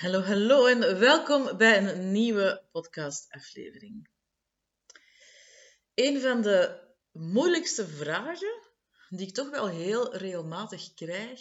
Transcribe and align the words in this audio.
Hallo, 0.00 0.20
hallo 0.20 0.66
en 0.66 0.98
welkom 0.98 1.56
bij 1.56 1.78
een 1.78 2.12
nieuwe 2.12 2.68
podcastaflevering. 2.70 4.08
Een 5.94 6.20
van 6.20 6.42
de 6.42 6.80
moeilijkste 7.12 7.88
vragen 7.88 8.62
die 9.08 9.26
ik 9.26 9.34
toch 9.34 9.50
wel 9.50 9.68
heel 9.68 10.16
regelmatig 10.16 10.94
krijg, 10.94 11.40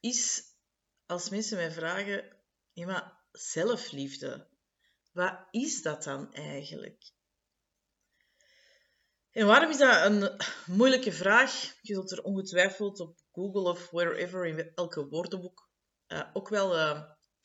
is 0.00 0.42
als 1.06 1.28
mensen 1.28 1.56
mij 1.56 1.70
vragen: 1.70 2.36
ja, 2.72 3.20
zelfliefde, 3.32 4.48
wat 5.12 5.46
is 5.50 5.82
dat 5.82 6.04
dan 6.04 6.32
eigenlijk? 6.32 7.12
En 9.30 9.46
waarom 9.46 9.70
is 9.70 9.78
dat 9.78 10.06
een 10.06 10.36
moeilijke 10.66 11.12
vraag? 11.12 11.74
Je 11.80 11.94
zult 11.94 12.10
er 12.10 12.22
ongetwijfeld 12.22 13.00
op 13.00 13.18
Google 13.32 13.70
of 13.70 13.90
wherever 13.90 14.46
in 14.46 14.72
elke 14.74 15.08
woordenboek 15.08 15.70
uh, 16.08 16.30
ook 16.32 16.48
wel 16.48 16.76
uh, 16.78 17.02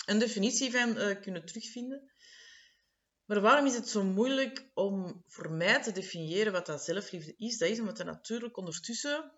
een 0.07 0.19
definitie 0.19 0.71
van 0.71 0.97
uh, 0.97 1.21
kunnen 1.21 1.45
terugvinden. 1.45 2.11
Maar 3.25 3.41
waarom 3.41 3.65
is 3.65 3.75
het 3.75 3.89
zo 3.89 4.03
moeilijk 4.03 4.71
om 4.73 5.23
voor 5.27 5.51
mij 5.51 5.81
te 5.83 5.91
definiëren 5.91 6.51
wat 6.51 6.65
dat 6.65 6.83
zelfliefde 6.83 7.33
is? 7.37 7.57
Dat 7.57 7.69
is 7.69 7.79
omdat 7.79 7.97
dat 7.97 8.05
natuurlijk 8.05 8.57
ondertussen 8.57 9.31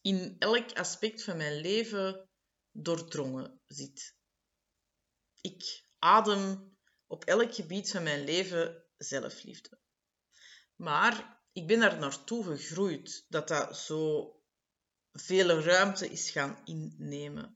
in 0.00 0.36
elk 0.38 0.72
aspect 0.72 1.22
van 1.22 1.36
mijn 1.36 1.60
leven 1.60 2.28
doordrongen 2.72 3.60
zit. 3.66 4.16
Ik 5.40 5.84
adem 5.98 6.76
op 7.06 7.24
elk 7.24 7.54
gebied 7.54 7.90
van 7.90 8.02
mijn 8.02 8.24
leven 8.24 8.84
zelfliefde. 8.96 9.78
Maar 10.76 11.42
ik 11.52 11.66
ben 11.66 11.80
daar 11.80 11.98
naartoe 11.98 12.44
gegroeid 12.44 13.24
dat 13.28 13.48
dat 13.48 13.78
zo 13.78 14.30
veel 15.12 15.60
ruimte 15.60 16.08
is 16.08 16.30
gaan 16.30 16.60
innemen. 16.64 17.55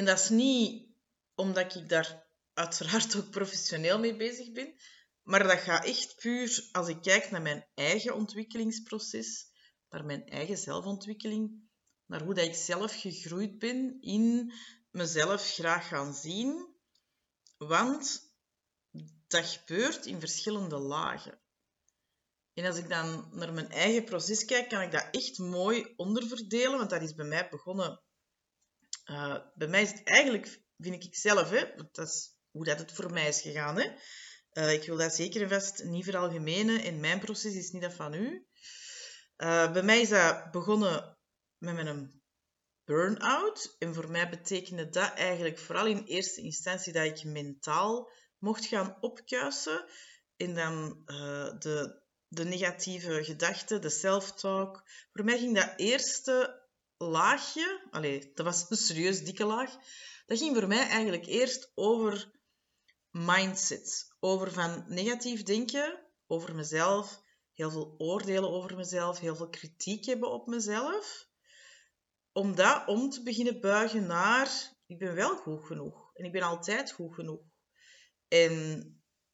En 0.00 0.06
dat 0.06 0.18
is 0.18 0.28
niet 0.28 0.88
omdat 1.34 1.74
ik 1.74 1.88
daar 1.88 2.26
uiteraard 2.54 3.16
ook 3.16 3.30
professioneel 3.30 3.98
mee 3.98 4.16
bezig 4.16 4.52
ben, 4.52 4.74
maar 5.22 5.42
dat 5.42 5.58
gaat 5.58 5.84
echt 5.84 6.16
puur 6.16 6.68
als 6.72 6.88
ik 6.88 7.02
kijk 7.02 7.30
naar 7.30 7.42
mijn 7.42 7.68
eigen 7.74 8.14
ontwikkelingsproces, 8.14 9.46
naar 9.88 10.04
mijn 10.04 10.26
eigen 10.26 10.56
zelfontwikkeling, 10.56 11.70
naar 12.06 12.22
hoe 12.22 12.34
dat 12.34 12.44
ik 12.44 12.54
zelf 12.54 13.00
gegroeid 13.00 13.58
ben 13.58 14.00
in 14.00 14.52
mezelf 14.90 15.52
graag 15.52 15.88
gaan 15.88 16.14
zien. 16.14 16.74
Want 17.58 18.34
dat 19.26 19.44
gebeurt 19.44 20.06
in 20.06 20.20
verschillende 20.20 20.78
lagen. 20.78 21.40
En 22.54 22.64
als 22.64 22.76
ik 22.76 22.88
dan 22.88 23.28
naar 23.32 23.52
mijn 23.52 23.70
eigen 23.70 24.04
proces 24.04 24.44
kijk, 24.44 24.68
kan 24.68 24.82
ik 24.82 24.90
dat 24.90 25.08
echt 25.10 25.38
mooi 25.38 25.92
onderverdelen, 25.96 26.78
want 26.78 26.90
dat 26.90 27.02
is 27.02 27.14
bij 27.14 27.26
mij 27.26 27.48
begonnen 27.48 28.02
uh, 29.10 29.36
bij 29.54 29.68
mij 29.68 29.82
is 29.82 29.90
het 29.90 30.04
eigenlijk, 30.04 30.60
vind 30.78 31.04
ik 31.04 31.14
zelf, 31.14 31.50
hè, 31.50 31.64
dat 31.92 32.08
is 32.08 32.38
hoe 32.50 32.64
dat 32.64 32.78
het 32.78 32.92
voor 32.92 33.12
mij 33.12 33.28
is 33.28 33.40
gegaan. 33.40 33.76
Hè. 33.76 33.90
Uh, 34.52 34.72
ik 34.72 34.84
wil 34.84 34.96
dat 34.96 35.14
zeker 35.14 35.42
en 35.42 35.48
vast 35.48 35.84
niet 35.84 36.04
veralgemenen. 36.04 36.82
In 36.82 37.00
mijn 37.00 37.20
proces 37.20 37.54
is 37.54 37.70
niet 37.70 37.82
dat 37.82 37.92
van 37.92 38.14
u. 38.14 38.46
Uh, 39.36 39.72
bij 39.72 39.82
mij 39.82 40.00
is 40.00 40.08
dat 40.08 40.50
begonnen 40.50 41.18
met 41.58 41.74
mijn 41.74 42.22
burn-out. 42.84 43.76
En 43.78 43.94
voor 43.94 44.10
mij 44.10 44.28
betekende 44.28 44.88
dat 44.88 45.14
eigenlijk 45.14 45.58
vooral 45.58 45.86
in 45.86 46.04
eerste 46.04 46.40
instantie 46.40 46.92
dat 46.92 47.04
ik 47.04 47.24
mentaal 47.24 48.10
mocht 48.38 48.66
gaan 48.66 48.96
opkuisen. 49.00 49.84
En 50.36 50.54
dan 50.54 51.02
de, 51.58 52.02
de 52.28 52.44
negatieve 52.44 53.24
gedachten, 53.24 53.80
de 53.80 53.90
self-talk. 53.90 54.82
Voor 55.12 55.24
mij 55.24 55.38
ging 55.38 55.54
dat 55.54 55.72
eerste 55.76 56.59
laagje, 57.08 57.86
allee, 57.90 58.30
dat 58.34 58.46
was 58.46 58.66
een 58.68 58.76
serieus 58.76 59.24
dikke 59.24 59.44
laag, 59.44 59.76
dat 60.26 60.38
ging 60.38 60.56
voor 60.56 60.68
mij 60.68 60.88
eigenlijk 60.88 61.26
eerst 61.26 61.72
over 61.74 62.30
mindset. 63.10 64.14
Over 64.20 64.52
van 64.52 64.84
negatief 64.88 65.42
denken 65.42 66.06
over 66.26 66.54
mezelf, 66.54 67.22
heel 67.52 67.70
veel 67.70 67.94
oordelen 67.98 68.50
over 68.50 68.76
mezelf, 68.76 69.18
heel 69.18 69.36
veel 69.36 69.48
kritiek 69.48 70.04
hebben 70.04 70.30
op 70.30 70.46
mezelf. 70.46 71.28
Om 72.32 72.54
dat 72.54 72.86
om 72.86 73.10
te 73.10 73.22
beginnen 73.22 73.60
buigen 73.60 74.06
naar, 74.06 74.78
ik 74.86 74.98
ben 74.98 75.14
wel 75.14 75.36
goed 75.36 75.64
genoeg. 75.64 76.10
En 76.14 76.24
ik 76.24 76.32
ben 76.32 76.42
altijd 76.42 76.92
goed 76.92 77.14
genoeg. 77.14 77.40
En 78.28 78.84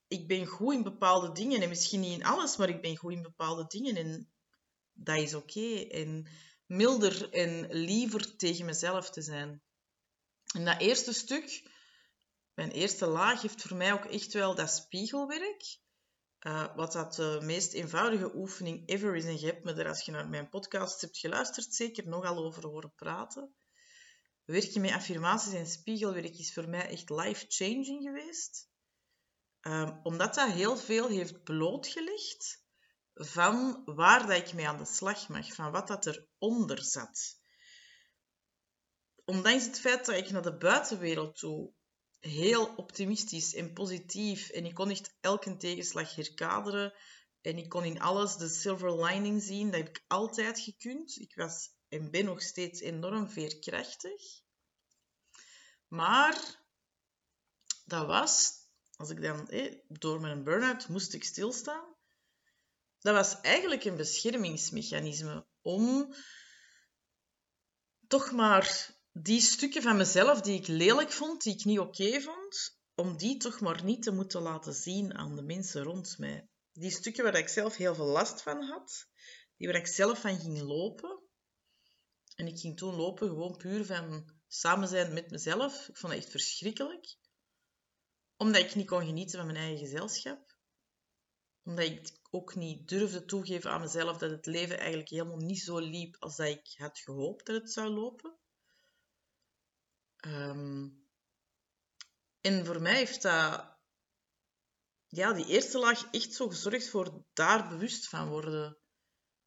ik 0.09 0.29
ben 0.29 0.47
goed 0.47 0.75
in 0.75 0.83
bepaalde 0.83 1.33
dingen. 1.33 1.63
En 1.63 1.69
misschien 1.69 2.01
niet 2.01 2.19
in 2.19 2.25
alles, 2.25 2.57
maar 2.57 2.69
ik 2.69 2.83
ben 2.83 2.97
goed 2.97 3.13
in 3.13 3.23
bepaalde 3.23 3.65
dingen. 3.67 3.97
En 3.97 4.33
dat 4.93 5.19
is 5.19 5.35
oké. 5.35 5.87
En 5.89 6.27
milder 6.67 7.33
en 7.33 7.73
liever 7.73 8.37
tegen 8.37 8.65
mezelf 8.65 9.11
te 9.11 9.23
zijn. 9.23 9.63
En 10.55 10.65
dat 10.65 10.81
eerste 10.81 11.13
stuk, 11.13 11.71
mijn 12.55 12.71
eerste 12.71 13.07
laag, 13.07 13.43
heeft 13.43 13.63
voor 13.63 13.77
mij 13.77 13.93
ook 13.93 14.05
echt 14.05 14.33
wel 14.33 14.55
dat 14.55 14.71
spiegelwerk. 14.71 15.79
Uh, 16.41 16.77
wat 16.77 16.93
dat 16.93 17.15
de 17.15 17.39
meest 17.43 17.73
eenvoudige 17.73 18.37
oefening 18.37 18.89
ever 18.89 19.17
is. 19.17 19.25
En 19.25 19.41
je 19.41 19.47
hebt 19.47 19.65
me 19.65 19.73
er, 19.73 19.89
als 19.89 20.05
je 20.05 20.13
naar 20.13 20.29
mijn 20.29 20.49
podcast 20.49 21.01
hebt 21.01 21.19
geluisterd, 21.19 21.75
zeker 21.75 22.09
nogal 22.09 22.37
over 22.37 22.67
horen 22.67 22.95
praten. 22.95 23.55
Werken 24.45 24.81
met 24.81 24.91
affirmaties 24.91 25.53
en 25.53 25.67
spiegelwerk 25.67 26.39
is 26.39 26.53
voor 26.53 26.69
mij 26.69 26.89
echt 26.89 27.11
life-changing 27.11 28.03
geweest. 28.03 28.69
Um, 29.61 30.01
omdat 30.03 30.35
dat 30.35 30.53
heel 30.53 30.77
veel 30.77 31.09
heeft 31.09 31.43
blootgelegd 31.45 32.66
van 33.17 33.83
waar 33.85 34.27
dat 34.27 34.37
ik 34.37 34.53
mee 34.53 34.69
aan 34.69 34.79
de 34.79 34.85
slag 34.85 35.29
mag, 35.29 35.55
van 35.55 35.73
wat 35.73 35.89
dat 35.89 36.07
eronder 36.07 36.85
zat. 36.85 37.39
Ondanks 39.25 39.65
het 39.65 39.81
feit 39.81 40.07
dat 40.07 40.15
ik 40.15 40.31
naar 40.31 40.43
de 40.43 40.57
buitenwereld 40.57 41.39
toe 41.39 41.73
heel 42.21 42.75
optimistisch 42.75 43.55
en 43.55 43.73
positief 43.73 44.49
en 44.49 44.65
ik 44.65 44.75
kon 44.75 44.91
echt 44.91 45.17
elke 45.21 45.57
tegenslag 45.57 46.15
herkaderen 46.15 46.95
en 47.41 47.59
ik 47.59 47.69
kon 47.69 47.85
in 47.85 48.01
alles 48.01 48.37
de 48.37 48.49
silver 48.49 49.05
lining 49.05 49.43
zien, 49.43 49.71
dat 49.71 49.81
heb 49.81 49.89
ik 49.89 50.05
altijd 50.07 50.61
gekund. 50.61 51.17
Ik 51.17 51.35
was 51.35 51.71
en 51.89 52.11
ben 52.11 52.25
nog 52.25 52.43
steeds 52.43 52.81
enorm 52.81 53.31
veerkrachtig. 53.31 54.23
Maar 55.89 56.65
dat 57.85 58.07
was, 58.07 58.53
als 58.97 59.11
ik 59.11 59.23
dan 59.23 59.51
door 59.89 60.21
mijn 60.21 60.45
burn-out 60.45 60.89
moest 60.89 61.15
ik 61.15 61.25
stilstaan, 61.25 61.96
dat 63.07 63.15
was 63.15 63.41
eigenlijk 63.41 63.85
een 63.85 63.97
beschermingsmechanisme 63.97 65.47
om 65.63 66.15
toch 68.07 68.33
maar 68.33 68.95
die 69.13 69.41
stukken 69.41 69.83
van 69.83 69.97
mezelf 69.97 70.41
die 70.41 70.59
ik 70.61 70.67
lelijk 70.67 71.13
vond, 71.13 71.43
die 71.43 71.55
ik 71.55 71.65
niet 71.65 71.79
oké 71.79 72.21
vond, 72.21 72.81
om 72.95 73.17
die 73.17 73.37
toch 73.37 73.61
maar 73.61 73.85
niet 73.85 74.03
te 74.03 74.11
moeten 74.11 74.43
laten 74.43 74.75
zien 74.75 75.15
aan 75.15 75.37
de 75.37 75.43
mensen 75.43 75.83
rond 75.83 76.19
mij. 76.19 76.49
Die 76.73 76.91
stukken 76.91 77.25
waar 77.25 77.39
ik 77.39 77.49
zelf 77.49 77.77
heel 77.77 77.95
veel 77.95 78.07
last 78.07 78.43
van 78.43 78.63
had, 78.63 79.09
die 79.57 79.67
waar 79.67 79.77
ik 79.77 79.87
zelf 79.87 80.21
van 80.21 80.41
ging 80.41 80.61
lopen. 80.61 81.23
En 82.35 82.47
ik 82.47 82.59
ging 82.59 82.77
toen 82.77 82.95
lopen 82.95 83.29
gewoon 83.29 83.57
puur 83.57 83.85
van 83.85 84.33
samen 84.47 84.89
zijn 84.89 85.13
met 85.13 85.31
mezelf. 85.31 85.89
Ik 85.89 85.97
vond 85.97 86.13
het 86.13 86.23
echt 86.23 86.31
verschrikkelijk. 86.31 87.17
Omdat 88.37 88.63
ik 88.63 88.75
niet 88.75 88.87
kon 88.87 89.07
genieten 89.07 89.39
van 89.39 89.47
mijn 89.47 89.59
eigen 89.59 89.79
gezelschap. 89.79 90.56
Omdat 91.67 91.85
ik 91.85 92.19
ook 92.31 92.55
niet 92.55 92.89
durfde 92.89 93.25
toegeven 93.25 93.71
aan 93.71 93.81
mezelf 93.81 94.19
dat 94.19 94.31
het 94.31 94.47
leven 94.47 94.79
eigenlijk 94.79 95.09
helemaal 95.09 95.37
niet 95.37 95.61
zo 95.61 95.79
liep 95.79 96.17
als 96.19 96.37
dat 96.37 96.47
ik 96.47 96.75
had 96.77 96.99
gehoopt 96.99 97.47
dat 97.47 97.63
het 97.63 97.73
zou 97.73 97.89
lopen. 97.89 98.39
Ehm, 100.17 100.89
en 102.41 102.67
voor 102.67 102.81
mij 102.81 102.95
heeft 102.95 103.23
dat, 103.23 103.77
ja, 105.07 105.33
die 105.33 105.47
eerste 105.47 105.79
laag 105.79 106.11
echt 106.11 106.33
zo 106.33 106.49
gezorgd 106.49 106.89
voor 106.89 107.25
daar 107.33 107.69
bewust 107.69 108.09
van 108.09 108.29
worden. 108.29 108.79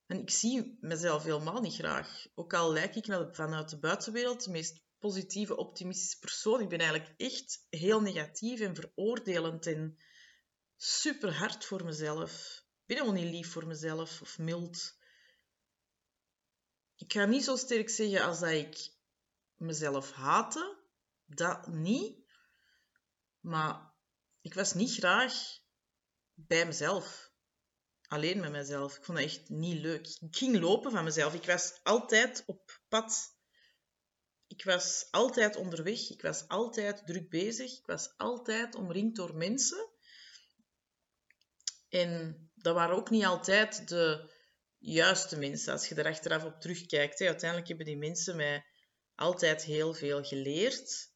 En 0.06 0.20
ik 0.20 0.30
zie 0.30 0.78
mezelf 0.80 1.24
helemaal 1.24 1.62
niet 1.62 1.76
graag. 1.76 2.28
Ook 2.36 2.54
al 2.54 2.72
lijk 2.72 2.96
ik 2.96 3.06
vanuit 3.32 3.70
de 3.70 3.80
buitenwereld 3.80 4.44
de 4.44 4.52
meest 4.52 4.82
positieve, 4.98 5.56
optimistische 5.56 6.20
persoon. 6.20 6.62
Ik 6.62 6.70
ben 6.70 6.80
eigenlijk 6.80 7.20
echt 7.20 7.66
heel 7.70 8.02
negatief 8.02 8.60
en 8.60 8.76
veroordelend 8.76 9.66
en 9.66 9.98
super 10.82 11.34
hard 11.38 11.66
voor 11.66 11.86
mezelf 11.86 12.60
ben 12.90 12.98
helemaal 12.98 13.22
niet 13.22 13.34
lief 13.34 13.52
voor 13.52 13.68
mezelf 13.68 14.22
of 14.22 14.38
mild. 14.38 14.98
Ik 16.96 17.14
ga 17.14 17.26
niet 17.26 17.44
zo 17.44 17.56
sterk 17.56 17.90
zeggen 17.90 18.22
als 18.22 18.40
dat 18.40 18.50
ik 18.50 18.92
mezelf 19.56 20.12
haatte. 20.12 20.78
Dat 21.26 21.68
niet. 21.68 22.18
Maar 23.40 23.94
ik 24.42 24.54
was 24.54 24.74
niet 24.74 24.92
graag 24.92 25.34
bij 26.34 26.66
mezelf. 26.66 27.32
Alleen 28.08 28.40
met 28.40 28.52
mezelf. 28.52 28.98
Ik 28.98 29.04
vond 29.04 29.18
dat 29.18 29.28
echt 29.28 29.50
niet 29.50 29.82
leuk. 29.82 30.08
Ik 30.08 30.36
ging 30.36 30.60
lopen 30.60 30.92
van 30.92 31.04
mezelf. 31.04 31.34
Ik 31.34 31.46
was 31.46 31.80
altijd 31.84 32.44
op 32.46 32.80
pad. 32.88 33.38
Ik 34.48 34.64
was 34.64 35.08
altijd 35.12 35.56
onderweg. 35.56 36.10
Ik 36.10 36.22
was 36.22 36.48
altijd 36.48 37.06
druk 37.06 37.30
bezig. 37.30 37.78
Ik 37.78 37.86
was 37.86 38.18
altijd 38.18 38.76
omringd 38.76 39.16
door 39.16 39.36
mensen. 39.36 39.89
En 41.90 42.36
dat 42.56 42.76
waren 42.76 42.96
ook 42.96 43.10
niet 43.10 43.26
altijd 43.26 43.88
de 43.88 44.32
juiste 44.78 45.38
mensen. 45.38 45.74
Als 45.74 45.88
je 45.88 45.96
er 45.96 46.06
achteraf 46.06 46.44
op 46.44 46.62
terugkijkt. 46.62 47.20
Hè. 47.20 47.26
Uiteindelijk 47.26 47.68
hebben 47.68 47.86
die 47.86 47.98
mensen 47.98 48.36
mij 48.36 48.66
altijd 49.16 49.64
heel 49.64 49.94
veel 49.94 50.24
geleerd. 50.24 51.12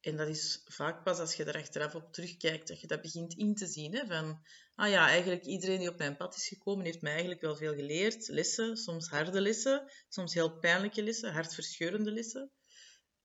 En 0.00 0.16
dat 0.16 0.28
is 0.28 0.62
vaak 0.64 1.04
pas 1.04 1.18
als 1.18 1.34
je 1.34 1.44
er 1.44 1.56
achteraf 1.56 1.94
op 1.94 2.12
terugkijkt, 2.12 2.68
dat 2.68 2.80
je 2.80 2.86
dat 2.86 3.02
begint 3.02 3.34
in 3.34 3.54
te 3.54 3.66
zien. 3.66 3.94
Hè? 3.94 4.06
Van, 4.06 4.46
ah 4.74 4.90
ja, 4.90 5.08
eigenlijk 5.08 5.44
iedereen 5.44 5.78
die 5.78 5.88
op 5.88 5.98
mijn 5.98 6.16
pad 6.16 6.36
is 6.36 6.48
gekomen, 6.48 6.84
heeft 6.84 7.00
mij 7.00 7.10
eigenlijk 7.10 7.40
wel 7.40 7.56
veel 7.56 7.74
geleerd. 7.74 8.28
Lessen, 8.28 8.76
soms 8.76 9.08
harde 9.08 9.40
lessen, 9.40 9.92
soms 10.08 10.34
heel 10.34 10.58
pijnlijke 10.58 11.02
lessen, 11.02 11.32
hartverscheurende 11.32 12.10
lessen. 12.10 12.50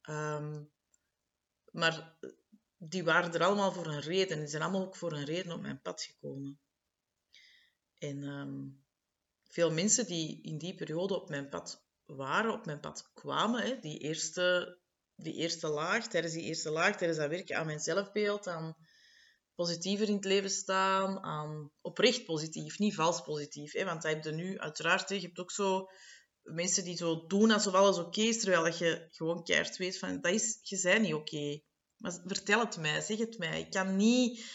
Ehm, 0.01 0.63
maar 1.71 2.17
die 2.89 3.03
waren 3.03 3.33
er 3.33 3.43
allemaal 3.43 3.71
voor 3.71 3.85
een 3.85 4.01
reden. 4.01 4.39
Die 4.39 4.47
zijn 4.47 4.61
allemaal 4.61 4.81
ook 4.81 4.95
voor 4.95 5.11
een 5.11 5.25
reden 5.25 5.51
op 5.51 5.61
mijn 5.61 5.81
pad 5.81 6.01
gekomen. 6.01 6.59
En 7.97 8.23
ehm, 8.23 8.69
veel 9.49 9.71
mensen 9.71 10.05
die 10.05 10.41
in 10.41 10.57
die 10.57 10.75
periode 10.75 11.21
op 11.21 11.29
mijn 11.29 11.49
pad 11.49 11.85
waren, 12.05 12.53
op 12.53 12.65
mijn 12.65 12.79
pad 12.79 13.11
kwamen, 13.13 13.63
hè, 13.63 13.79
die, 13.79 13.97
eerste, 13.97 14.77
die 15.15 15.33
eerste 15.33 15.67
laag, 15.67 16.07
tijdens 16.07 16.33
die 16.33 16.43
eerste 16.43 16.69
laag, 16.69 16.97
tijdens 16.97 17.19
dat 17.19 17.29
werken 17.29 17.57
aan 17.57 17.65
mijn 17.65 17.79
zelfbeeld, 17.79 18.47
aan 18.47 18.75
positiever 19.55 20.07
in 20.07 20.15
het 20.15 20.25
leven 20.25 20.49
staan, 20.49 21.19
aan 21.19 21.71
oprecht 21.81 22.25
positief, 22.25 22.79
niet 22.79 22.95
vals 22.95 23.21
positief. 23.21 23.71
Hè, 23.71 23.85
want 23.85 24.01
dat 24.01 24.11
heb 24.11 24.23
je 24.23 24.31
nu 24.31 24.59
uiteraard, 24.59 25.09
je 25.09 25.19
hebt 25.19 25.39
ook 25.39 25.51
zo 25.51 25.87
mensen 26.41 26.83
die 26.83 26.97
zo 26.97 27.25
doen 27.25 27.51
alsof 27.51 27.73
alles 27.73 27.97
oké 27.97 28.21
is, 28.21 28.39
terwijl 28.39 28.77
je 28.77 29.07
gewoon 29.09 29.43
keihard 29.43 29.77
weet 29.77 29.99
van, 29.99 30.21
dat 30.21 30.33
is, 30.33 30.59
je 30.61 30.79
bent 30.81 31.01
niet 31.01 31.13
oké. 31.13 31.61
Maar 32.03 32.19
vertel 32.25 32.59
het 32.59 32.77
mij, 32.77 33.01
zeg 33.01 33.17
het 33.17 33.37
mij. 33.37 33.59
Ik 33.59 33.71
kan 33.71 33.95
niet... 33.95 34.45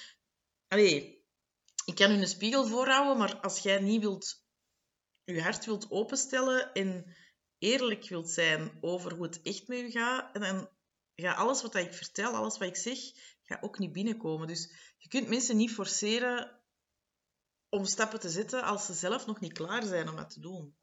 Allee, 0.67 1.27
ik 1.85 1.95
kan 1.95 2.11
u 2.11 2.15
een 2.15 2.29
spiegel 2.29 2.67
voorhouden, 2.67 3.19
maar 3.19 3.41
als 3.41 3.59
jij 3.59 3.81
niet 3.81 4.01
wilt... 4.01 4.45
Je 5.25 5.43
hart 5.43 5.65
wilt 5.65 5.91
openstellen 5.91 6.73
en 6.73 7.17
eerlijk 7.59 8.09
wilt 8.09 8.31
zijn 8.31 8.79
over 8.81 9.15
hoe 9.15 9.27
het 9.27 9.43
echt 9.43 9.69
met 9.69 9.79
u 9.79 9.91
gaat, 9.91 10.35
en 10.35 10.41
dan 10.41 10.71
gaat 11.15 11.37
alles 11.37 11.63
wat 11.63 11.75
ik 11.75 11.95
vertel, 11.95 12.35
alles 12.35 12.59
wat 12.59 12.69
ik 12.69 12.77
zeg, 12.77 12.99
gaat 13.45 13.63
ook 13.63 13.79
niet 13.79 13.93
binnenkomen. 13.93 14.47
Dus 14.47 14.95
je 14.99 15.09
kunt 15.09 15.29
mensen 15.29 15.57
niet 15.57 15.73
forceren 15.73 16.63
om 17.69 17.85
stappen 17.85 18.21
te 18.21 18.31
zetten 18.31 18.63
als 18.63 18.87
ze 18.87 18.95
zelf 18.95 19.27
nog 19.27 19.41
niet 19.41 19.53
klaar 19.53 19.83
zijn 19.83 20.09
om 20.09 20.17
dat 20.17 20.31
te 20.31 20.41
doen. 20.41 20.77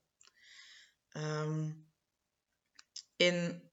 Um, 1.11 1.91
en 3.15 3.65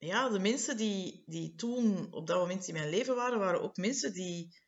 ja, 0.00 0.28
de 0.28 0.38
mensen 0.38 0.76
die, 0.76 1.22
die 1.26 1.54
toen 1.54 2.12
op 2.12 2.26
dat 2.26 2.38
moment 2.38 2.68
in 2.68 2.74
mijn 2.74 2.88
leven 2.88 3.14
waren, 3.14 3.38
waren 3.38 3.62
ook 3.62 3.76
mensen 3.76 4.12
die 4.12 4.60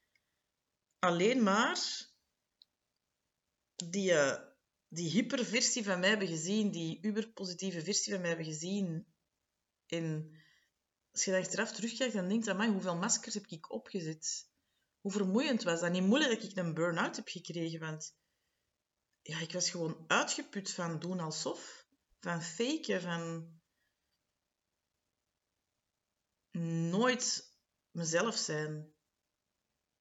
alleen 0.99 1.43
maar 1.43 1.79
die, 3.76 4.11
uh, 4.11 4.38
die 4.88 5.11
hyperversie 5.11 5.84
van 5.84 6.00
mij 6.00 6.08
hebben 6.08 6.29
gezien, 6.29 6.70
die 6.70 6.99
uberpositieve 7.02 7.82
versie 7.82 8.12
van 8.12 8.20
mij 8.20 8.31
hebben 8.31 8.46
gezien. 8.46 9.06
En 9.87 10.37
als 11.12 11.25
je 11.25 11.31
daar 11.31 11.40
achteraf 11.40 11.73
terugkijkt, 11.73 12.14
dan 12.14 12.28
denk 12.28 12.44
je, 12.44 12.55
man, 12.55 12.73
hoeveel 12.73 12.96
maskers 12.96 13.35
heb 13.35 13.46
ik 13.46 13.73
opgezet? 13.73 14.50
Hoe 15.00 15.12
vermoeiend 15.12 15.62
was 15.62 15.81
dat? 15.81 15.93
Niet 15.93 16.02
moeilijk 16.02 16.40
dat 16.40 16.50
ik 16.50 16.56
een 16.56 16.75
burn-out 16.75 17.17
heb 17.17 17.28
gekregen, 17.28 17.81
want 17.81 18.14
ja, 19.23 19.40
ik 19.40 19.52
was 19.52 19.70
gewoon 19.70 20.05
uitgeput 20.06 20.70
van 20.70 20.99
doen 20.99 21.20
alsof, 21.20 21.87
van 22.20 22.43
faken, 22.43 23.00
van 23.00 23.61
nooit 26.90 27.56
mezelf 27.90 28.37
zijn. 28.37 28.93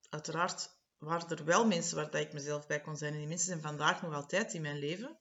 Uiteraard 0.10 0.80
waren 0.98 1.30
er 1.30 1.46
wel 1.46 1.66
mensen 1.66 1.96
waar 1.96 2.12
dat 2.12 2.22
ik 2.22 2.34
mezelf 2.34 2.68
bij 2.68 2.82
kon 2.82 2.98
zijn. 2.98 3.14
En 3.14 3.20
die 3.20 3.28
mensen 3.28 3.48
zijn 3.48 3.62
vandaag 3.62 4.02
nog 4.02 4.14
altijd 4.14 4.54
in 4.54 4.62
mijn 4.62 4.78
leven. 4.78 5.20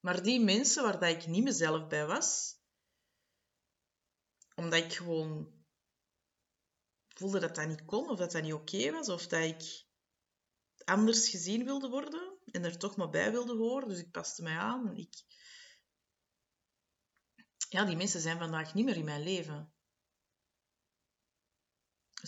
Maar 0.00 0.22
die 0.22 0.40
mensen 0.40 0.82
waar 0.82 0.98
dat 0.98 1.10
ik 1.10 1.26
niet 1.26 1.44
mezelf 1.44 1.86
bij 1.86 2.06
was, 2.06 2.56
omdat 4.54 4.84
ik 4.84 4.92
gewoon 4.92 5.56
voelde 7.08 7.40
dat 7.40 7.54
dat 7.54 7.68
niet 7.68 7.84
kon, 7.84 8.10
of 8.10 8.18
dat 8.18 8.32
dat 8.32 8.42
niet 8.42 8.52
oké 8.52 8.90
was, 8.90 9.08
of 9.08 9.26
dat 9.26 9.42
ik 9.42 9.86
anders 10.84 11.28
gezien 11.28 11.64
wilde 11.64 11.88
worden 11.88 12.38
en 12.44 12.64
er 12.64 12.78
toch 12.78 12.96
maar 12.96 13.10
bij 13.10 13.30
wilde 13.30 13.56
horen. 13.56 13.88
Dus 13.88 13.98
ik 13.98 14.10
paste 14.10 14.42
mij 14.42 14.56
aan. 14.56 14.96
Ik... 14.96 15.22
Ja, 17.68 17.84
die 17.84 17.96
mensen 17.96 18.20
zijn 18.20 18.38
vandaag 18.38 18.74
niet 18.74 18.84
meer 18.84 18.96
in 18.96 19.04
mijn 19.04 19.22
leven 19.22 19.72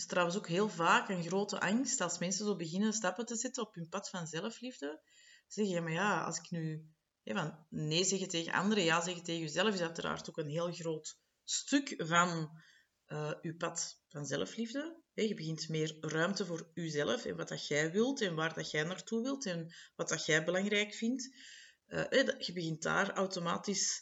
is 0.01 0.07
trouwens 0.07 0.37
ook 0.37 0.47
heel 0.47 0.69
vaak 0.69 1.09
een 1.09 1.23
grote 1.23 1.59
angst 1.59 2.01
als 2.01 2.19
mensen 2.19 2.45
zo 2.45 2.55
beginnen 2.55 2.93
stappen 2.93 3.25
te 3.25 3.35
zetten 3.35 3.63
op 3.63 3.75
hun 3.75 3.89
pad 3.89 4.09
van 4.09 4.27
zelfliefde. 4.27 5.01
Zeg 5.47 5.67
je, 5.67 5.81
maar 5.81 5.91
ja, 5.91 6.23
als 6.23 6.37
ik 6.37 6.49
nu 6.49 6.89
van 7.23 7.65
nee 7.69 8.03
zeggen 8.03 8.27
tegen 8.27 8.53
anderen, 8.53 8.83
ja 8.83 9.01
zeggen 9.01 9.23
tegen 9.23 9.41
jezelf, 9.41 9.73
is 9.73 9.81
uiteraard 9.81 10.29
ook 10.29 10.37
een 10.37 10.49
heel 10.49 10.71
groot 10.73 11.17
stuk 11.43 11.93
van 11.97 12.61
uh, 13.07 13.31
uw 13.41 13.57
pad 13.57 14.01
van 14.07 14.25
zelfliefde. 14.25 15.01
Je 15.13 15.33
begint 15.33 15.69
meer 15.69 15.97
ruimte 15.99 16.45
voor 16.45 16.71
uzelf 16.73 17.25
en 17.25 17.35
wat 17.35 17.47
dat 17.47 17.67
jij 17.67 17.91
wilt 17.91 18.21
en 18.21 18.35
waar 18.35 18.53
dat 18.53 18.71
jij 18.71 18.83
naartoe 18.83 19.21
wilt 19.21 19.45
en 19.45 19.73
wat 19.95 20.09
dat 20.09 20.25
jij 20.25 20.43
belangrijk 20.43 20.93
vindt. 20.93 21.35
Uh, 21.87 22.09
je 22.37 22.51
begint 22.53 22.81
daar 22.81 23.11
automatisch 23.11 24.01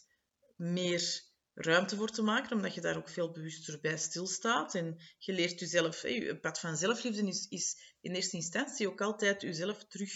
meer 0.56 1.29
ruimte 1.54 1.96
voor 1.96 2.10
te 2.10 2.22
maken, 2.22 2.56
omdat 2.56 2.74
je 2.74 2.82
daar 2.82 2.98
ook 2.98 3.10
veel 3.10 3.32
bewuster 3.32 3.80
bij 3.80 3.98
stilstaat. 3.98 4.76
En 4.76 5.00
je 5.18 5.34
leert 5.34 5.60
jezelf, 5.60 6.02
je 6.02 6.40
pad 6.40 6.60
van 6.60 6.78
zelfliefde 6.78 7.28
is, 7.28 7.48
is 7.50 7.96
in 8.02 8.16
eerste 8.16 8.36
instantie 8.36 8.88
ook 8.88 9.02
altijd 9.02 9.42
jezelf 9.42 9.86
terug 9.86 10.12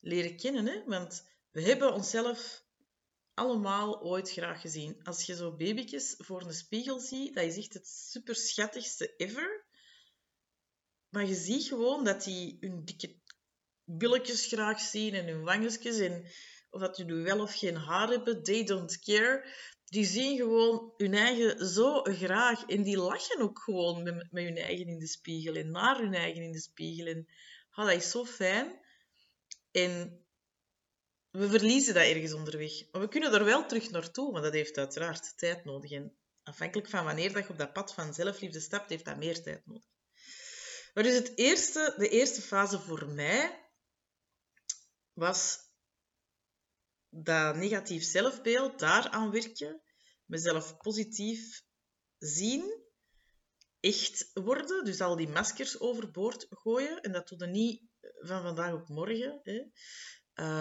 leren 0.00 0.36
kennen. 0.36 0.66
Hè? 0.66 0.84
Want 0.84 1.24
we 1.50 1.62
hebben 1.62 1.92
onszelf 1.92 2.64
allemaal 3.34 4.02
ooit 4.02 4.30
graag 4.30 4.60
gezien. 4.60 5.04
Als 5.04 5.22
je 5.22 5.36
zo 5.36 5.56
babytjes 5.56 6.14
voor 6.18 6.42
een 6.42 6.52
spiegel 6.52 7.00
ziet, 7.00 7.34
dat 7.34 7.44
is 7.44 7.56
echt 7.56 7.74
het 7.74 7.88
super 7.88 8.34
schattigste 8.34 9.14
ever. 9.16 9.64
Maar 11.08 11.26
je 11.26 11.34
ziet 11.34 11.66
gewoon 11.66 12.04
dat 12.04 12.24
die 12.24 12.56
hun 12.60 12.84
dikke 12.84 13.16
billetjes 13.84 14.46
graag 14.46 14.80
zien 14.80 15.14
en 15.14 15.26
hun 15.26 15.42
wangetjes 15.42 15.98
en 15.98 16.26
of 16.74 16.80
dat 16.80 16.96
jullie 16.96 17.22
wel 17.22 17.40
of 17.40 17.54
geen 17.54 17.76
haar 17.76 18.08
hebben, 18.08 18.42
they 18.42 18.64
don't 18.64 18.98
care 18.98 19.44
die 19.84 20.04
zien 20.04 20.36
gewoon 20.36 20.92
hun 20.96 21.14
eigen 21.14 21.66
zo 21.66 22.02
graag. 22.02 22.64
En 22.66 22.82
die 22.82 22.96
lachen 22.96 23.40
ook 23.40 23.58
gewoon 23.58 24.02
met, 24.02 24.32
met 24.32 24.44
hun 24.44 24.56
eigen 24.56 24.86
in 24.86 24.98
de 24.98 25.06
spiegel 25.06 25.54
en 25.54 25.70
naar 25.70 25.98
hun 25.98 26.14
eigen 26.14 26.42
in 26.42 26.52
de 26.52 26.60
spiegel. 26.60 27.06
En 27.06 27.28
dat 27.74 27.90
is 27.90 28.10
zo 28.10 28.24
fijn. 28.24 28.80
En 29.70 30.24
we 31.30 31.48
verliezen 31.48 31.94
dat 31.94 32.02
ergens 32.02 32.32
onderweg. 32.32 32.90
Maar 32.92 33.00
we 33.00 33.08
kunnen 33.08 33.32
er 33.32 33.44
wel 33.44 33.66
terug 33.66 33.90
naartoe, 33.90 34.32
maar 34.32 34.42
dat 34.42 34.52
heeft 34.52 34.78
uiteraard 34.78 35.38
tijd 35.38 35.64
nodig. 35.64 35.90
En 35.90 36.16
afhankelijk 36.42 36.88
van 36.88 37.04
wanneer 37.04 37.32
dat 37.32 37.46
je 37.46 37.50
op 37.52 37.58
dat 37.58 37.72
pad 37.72 37.94
van 37.94 38.14
zelfliefde 38.14 38.60
stapt, 38.60 38.90
heeft 38.90 39.04
dat 39.04 39.16
meer 39.16 39.42
tijd 39.42 39.66
nodig. 39.66 39.84
Maar 40.94 41.04
dus 41.04 41.14
het 41.14 41.32
eerste, 41.34 41.94
de 41.96 42.08
eerste 42.08 42.40
fase 42.40 42.80
voor 42.80 43.06
mij 43.06 43.68
was 45.12 45.58
dat 47.22 47.56
negatief 47.56 48.04
zelfbeeld, 48.04 48.78
daaraan 48.78 49.30
werken, 49.30 49.82
mezelf 50.24 50.76
positief 50.76 51.62
zien, 52.18 52.82
echt 53.80 54.30
worden, 54.34 54.84
dus 54.84 55.00
al 55.00 55.16
die 55.16 55.28
maskers 55.28 55.80
overboord 55.80 56.46
gooien. 56.50 57.00
En 57.00 57.12
dat 57.12 57.28
doe 57.28 57.38
je 57.38 57.46
niet 57.46 57.82
van 58.00 58.42
vandaag 58.42 58.72
op 58.72 58.88
morgen. 58.88 59.40
Hè. 59.42 59.62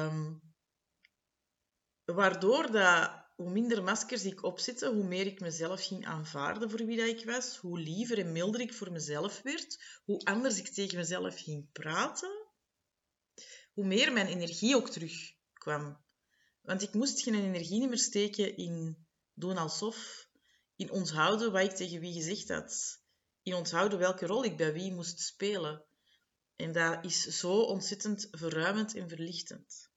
Um, 0.05 0.41
waardoor 2.05 2.71
dat 2.71 3.23
hoe 3.35 3.51
minder 3.51 3.83
maskers 3.83 4.25
ik 4.25 4.43
opzette, 4.43 4.91
hoe 4.91 5.03
meer 5.03 5.25
ik 5.25 5.39
mezelf 5.39 5.85
ging 5.85 6.05
aanvaarden 6.05 6.69
voor 6.69 6.85
wie 6.85 6.97
dat 6.97 7.07
ik 7.07 7.25
was, 7.25 7.57
hoe 7.57 7.79
liever 7.79 8.19
en 8.19 8.31
milder 8.31 8.61
ik 8.61 8.73
voor 8.73 8.91
mezelf 8.91 9.41
werd, 9.41 10.01
hoe 10.03 10.19
anders 10.23 10.57
ik 10.57 10.67
tegen 10.67 10.97
mezelf 10.97 11.41
ging 11.41 11.71
praten, 11.71 12.47
hoe 13.73 13.85
meer 13.85 14.13
mijn 14.13 14.27
energie 14.27 14.75
ook 14.75 14.89
terugkwam. 14.89 16.02
Want 16.63 16.81
ik 16.81 16.93
moest 16.93 17.21
geen 17.21 17.35
energie 17.35 17.87
meer 17.87 17.97
steken 17.97 18.57
in 18.57 19.05
doen 19.33 19.57
alsof, 19.57 20.27
in 20.75 20.91
onthouden 20.91 21.51
wat 21.51 21.61
ik 21.61 21.71
tegen 21.71 21.99
wie 21.99 22.13
gezegd 22.13 22.49
had, 22.49 23.01
in 23.43 23.53
onthouden 23.53 23.99
welke 23.99 24.25
rol 24.25 24.43
ik 24.43 24.57
bij 24.57 24.73
wie 24.73 24.93
moest 24.93 25.19
spelen. 25.19 25.83
En 26.55 26.71
dat 26.71 27.05
is 27.05 27.21
zo 27.21 27.59
ontzettend 27.61 28.27
verruimend 28.31 28.95
en 28.95 29.09
verlichtend. 29.09 29.89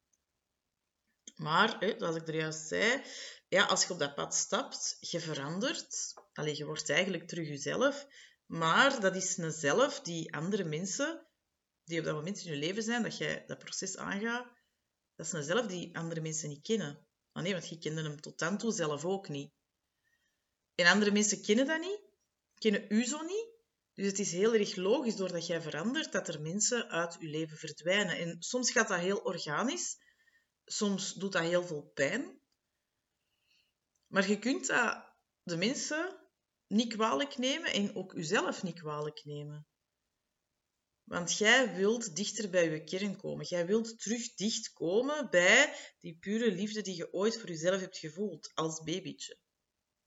Maar, 1.37 1.79
hè, 1.79 1.95
zoals 1.99 2.17
ik 2.17 2.29
er 2.29 2.35
juist 2.35 2.67
zei, 2.67 3.03
ja, 3.49 3.65
als 3.65 3.85
je 3.85 3.93
op 3.93 3.99
dat 3.99 4.15
pad 4.15 4.35
stapt, 4.35 4.97
je 5.01 5.21
verandert. 5.21 6.15
Alleen 6.33 6.57
je 6.57 6.65
wordt 6.65 6.91
eigenlijk 6.91 7.29
terug 7.29 7.49
jezelf. 7.49 8.07
Maar 8.47 9.01
dat 9.01 9.17
is 9.17 9.37
een 9.37 9.53
zelf 9.53 10.01
die 10.01 10.35
andere 10.35 10.65
mensen, 10.65 11.27
die 11.85 11.99
op 11.99 12.05
dat 12.05 12.15
moment 12.15 12.39
in 12.39 12.53
je 12.53 12.59
leven 12.59 12.83
zijn, 12.83 13.03
dat 13.03 13.19
jij 13.19 13.45
dat 13.47 13.59
proces 13.59 13.97
aangaat, 13.97 14.56
dat 15.17 15.27
is 15.27 15.33
een 15.33 15.43
zelf 15.43 15.67
die 15.67 15.97
andere 15.97 16.21
mensen 16.21 16.49
niet 16.49 16.63
kennen. 16.63 17.07
Maar 17.33 17.43
nee, 17.43 17.53
want 17.53 17.69
je 17.69 17.79
kende 17.79 18.03
hem 18.03 18.21
tot 18.21 18.39
dan 18.39 18.59
toe 18.59 18.73
zelf 18.73 19.05
ook 19.05 19.29
niet. 19.29 19.53
En 20.75 20.87
andere 20.87 21.11
mensen 21.11 21.43
kennen 21.43 21.67
dat 21.67 21.81
niet, 21.81 22.01
kennen 22.55 22.87
u 22.89 23.05
zo 23.05 23.23
niet. 23.23 23.55
Dus 23.95 24.07
het 24.07 24.19
is 24.19 24.33
heel 24.33 24.55
erg 24.55 24.77
logisch, 24.77 25.17
doordat 25.17 25.47
jij 25.47 25.61
verandert, 25.61 26.13
dat 26.13 26.29
er 26.29 26.41
mensen 26.41 26.89
uit 26.89 27.17
je 27.19 27.29
leven 27.29 27.57
verdwijnen. 27.57 28.19
En 28.19 28.43
soms 28.43 28.71
gaat 28.71 28.89
dat 28.89 28.99
heel 28.99 29.19
organisch, 29.19 29.97
soms 30.65 31.13
doet 31.13 31.33
dat 31.33 31.43
heel 31.43 31.65
veel 31.65 31.91
pijn. 31.95 32.41
Maar 34.07 34.29
je 34.29 34.39
kunt 34.39 34.67
dat, 34.67 35.15
de 35.43 35.57
mensen 35.57 36.21
niet 36.67 36.93
kwalijk 36.93 37.39
nemen 37.39 37.73
en 37.73 37.95
ook 37.95 38.13
uzelf 38.13 38.63
niet 38.63 38.79
kwalijk 38.79 39.25
nemen. 39.25 39.67
Want 41.07 41.39
jij 41.39 41.75
wilt 41.75 42.17
dichter 42.17 42.51
bij 42.51 42.71
je 42.71 42.85
kern 42.85 43.17
komen. 43.17 43.47
Jij 43.47 43.67
wilt 43.67 44.01
terug 44.01 44.35
dicht 44.35 44.73
komen 44.73 45.31
bij 45.31 45.77
die 46.01 46.19
pure 46.19 46.53
liefde 46.53 46.83
die 46.83 46.97
je 46.97 47.13
ooit 47.13 47.39
voor 47.39 47.49
jezelf 47.49 47.81
hebt 47.81 47.99
gevoeld 47.99 48.55
als 48.55 48.83
babytje. 48.83 49.39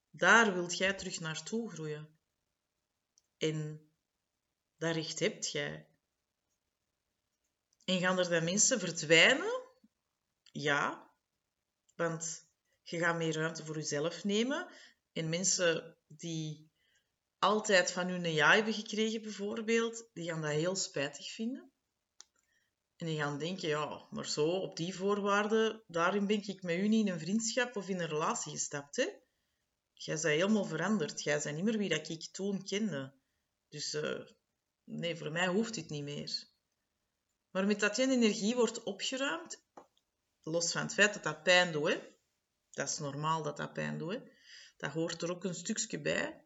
Daar 0.09 0.53
wilt 0.53 0.77
jij 0.77 0.93
terug 0.93 1.19
naartoe 1.19 1.71
groeien. 1.71 2.19
En 3.37 3.91
dat 4.77 4.95
recht 4.95 5.19
hebt 5.19 5.51
jij. 5.51 5.87
En 7.85 7.99
gaan 7.99 8.19
er 8.19 8.29
dan 8.29 8.43
mensen 8.43 8.79
verdwijnen? 8.79 9.63
Ja, 10.51 11.11
want 11.95 12.47
je 12.81 12.97
gaat 12.99 13.17
meer 13.17 13.33
ruimte 13.33 13.65
voor 13.65 13.75
jezelf 13.75 14.23
nemen. 14.23 14.67
En 15.11 15.29
mensen 15.29 15.97
die 16.07 16.68
altijd 17.39 17.91
van 17.91 18.07
hun 18.07 18.25
een 18.25 18.33
ja 18.33 18.53
hebben 18.53 18.73
gekregen, 18.73 19.21
bijvoorbeeld, 19.21 20.09
die 20.13 20.29
gaan 20.29 20.41
dat 20.41 20.51
heel 20.51 20.75
spijtig 20.75 21.31
vinden. 21.31 21.71
En 22.95 23.05
die 23.05 23.17
gaan 23.17 23.39
denken, 23.39 23.67
ja, 23.67 24.07
maar 24.09 24.27
zo, 24.27 24.47
op 24.47 24.77
die 24.77 24.95
voorwaarden, 24.95 25.83
daarin 25.87 26.27
ben 26.27 26.47
ik 26.47 26.63
met 26.63 26.77
u 26.77 26.87
niet 26.87 27.07
in 27.07 27.13
een 27.13 27.19
vriendschap 27.19 27.75
of 27.75 27.89
in 27.89 27.99
een 27.99 28.07
relatie 28.07 28.51
gestapt, 28.51 28.95
hè. 28.95 29.09
Jij 29.93 30.15
bent 30.15 30.27
helemaal 30.27 30.65
veranderd. 30.65 31.23
Jij 31.23 31.41
bent 31.43 31.55
niet 31.55 31.65
meer 31.65 31.77
wie 31.77 31.89
dat 31.89 32.09
ik 32.09 32.23
toen 32.31 32.63
kende. 32.63 33.13
Dus 33.69 33.93
uh, 33.93 34.19
nee, 34.83 35.17
voor 35.17 35.31
mij 35.31 35.47
hoeft 35.47 35.73
dit 35.73 35.89
niet 35.89 36.03
meer. 36.03 36.47
Maar 37.49 37.65
met 37.65 37.79
dat 37.79 37.95
je 37.95 38.01
energie 38.01 38.55
wordt 38.55 38.83
opgeruimd, 38.83 39.63
los 40.43 40.71
van 40.71 40.81
het 40.81 40.93
feit 40.93 41.13
dat 41.13 41.23
dat 41.23 41.43
pijn 41.43 41.71
doet, 41.71 41.99
dat 42.71 42.89
is 42.89 42.97
normaal 42.97 43.43
dat 43.43 43.57
dat 43.57 43.73
pijn 43.73 43.97
doet, 43.97 44.21
dat 44.77 44.91
hoort 44.91 45.21
er 45.21 45.31
ook 45.31 45.43
een 45.43 45.55
stukje 45.55 46.01
bij, 46.01 46.45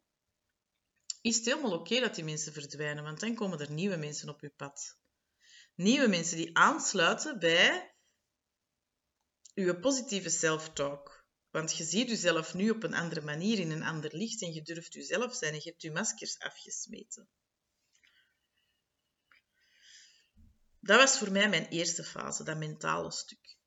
is 1.23 1.35
het 1.35 1.45
helemaal 1.45 1.79
oké 1.79 1.99
dat 1.99 2.15
die 2.15 2.23
mensen 2.23 2.53
verdwijnen, 2.53 3.03
want 3.03 3.19
dan 3.19 3.35
komen 3.35 3.59
er 3.59 3.71
nieuwe 3.71 3.95
mensen 3.95 4.29
op 4.29 4.41
je 4.41 4.49
pad. 4.49 4.97
Nieuwe 5.75 6.07
mensen 6.07 6.37
die 6.37 6.57
aansluiten 6.57 7.39
bij 7.39 7.95
je 9.53 9.79
positieve 9.79 10.29
self-talk. 10.29 11.25
Want 11.49 11.77
je 11.77 11.83
ziet 11.83 12.09
jezelf 12.09 12.53
nu 12.53 12.69
op 12.69 12.83
een 12.83 12.93
andere 12.93 13.21
manier, 13.21 13.59
in 13.59 13.71
een 13.71 13.83
ander 13.83 14.15
licht, 14.15 14.41
en 14.41 14.53
je 14.53 14.61
durft 14.61 14.93
jezelf 14.93 15.35
zijn 15.35 15.53
en 15.53 15.59
je 15.63 15.69
hebt 15.69 15.81
je 15.81 15.91
maskers 15.91 16.39
afgesmeten. 16.39 17.29
Dat 20.79 20.99
was 20.99 21.17
voor 21.17 21.31
mij 21.31 21.49
mijn 21.49 21.67
eerste 21.67 22.03
fase, 22.03 22.43
dat 22.43 22.57
mentale 22.57 23.11
stuk. 23.11 23.57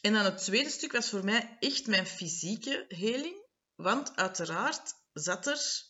En 0.00 0.12
dan 0.12 0.24
het 0.24 0.38
tweede 0.38 0.70
stuk 0.70 0.92
was 0.92 1.08
voor 1.08 1.24
mij 1.24 1.56
echt 1.60 1.86
mijn 1.86 2.06
fysieke 2.06 2.84
heling. 2.88 3.48
Want 3.74 4.16
uiteraard 4.16 4.99
zat 5.12 5.46
er, 5.46 5.82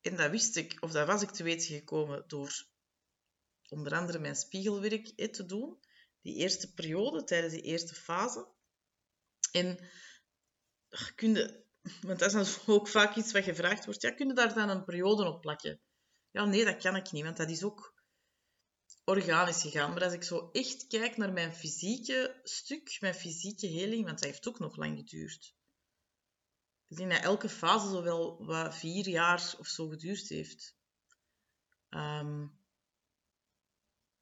en 0.00 0.16
dat 0.16 0.30
wist 0.30 0.56
ik, 0.56 0.76
of 0.80 0.90
dat 0.90 1.06
was 1.06 1.22
ik 1.22 1.30
te 1.30 1.42
weten 1.42 1.66
gekomen 1.74 2.24
door 2.26 2.66
onder 3.68 3.94
andere 3.94 4.18
mijn 4.18 4.36
spiegelwerk 4.36 5.32
te 5.32 5.46
doen, 5.46 5.78
die 6.22 6.34
eerste 6.34 6.72
periode, 6.72 7.24
tijdens 7.24 7.52
die 7.52 7.62
eerste 7.62 7.94
fase. 7.94 8.48
En 9.52 9.78
kun 11.14 11.34
je, 11.34 11.64
want 12.00 12.18
dat 12.18 12.34
is 12.34 12.66
ook 12.66 12.88
vaak 12.88 13.16
iets 13.16 13.32
wat 13.32 13.44
gevraagd 13.44 13.84
wordt, 13.84 14.02
ja, 14.02 14.10
kun 14.10 14.28
je 14.28 14.34
daar 14.34 14.54
dan 14.54 14.68
een 14.68 14.84
periode 14.84 15.24
op 15.24 15.40
plakken? 15.40 15.80
Ja, 16.30 16.44
nee, 16.44 16.64
dat 16.64 16.82
kan 16.82 16.96
ik 16.96 17.12
niet, 17.12 17.24
want 17.24 17.36
dat 17.36 17.50
is 17.50 17.62
ook 17.62 17.94
organisch 19.04 19.62
gegaan. 19.62 19.92
Maar 19.92 20.04
als 20.04 20.12
ik 20.12 20.22
zo 20.22 20.48
echt 20.52 20.86
kijk 20.86 21.16
naar 21.16 21.32
mijn 21.32 21.54
fysieke 21.54 22.40
stuk, 22.42 22.96
mijn 23.00 23.14
fysieke 23.14 23.66
heling, 23.66 24.04
want 24.04 24.18
dat 24.18 24.28
heeft 24.28 24.48
ook 24.48 24.58
nog 24.58 24.76
lang 24.76 24.98
geduurd. 24.98 25.55
Ik 26.88 26.96
denk 26.96 27.10
dat 27.10 27.22
elke 27.22 27.48
fase 27.48 27.88
zo 27.88 28.02
wel 28.02 28.44
wat 28.44 28.76
vier 28.76 29.08
jaar 29.08 29.54
of 29.58 29.66
zo 29.66 29.88
geduurd 29.88 30.28
heeft. 30.28 30.76
Ehm, 31.88 32.46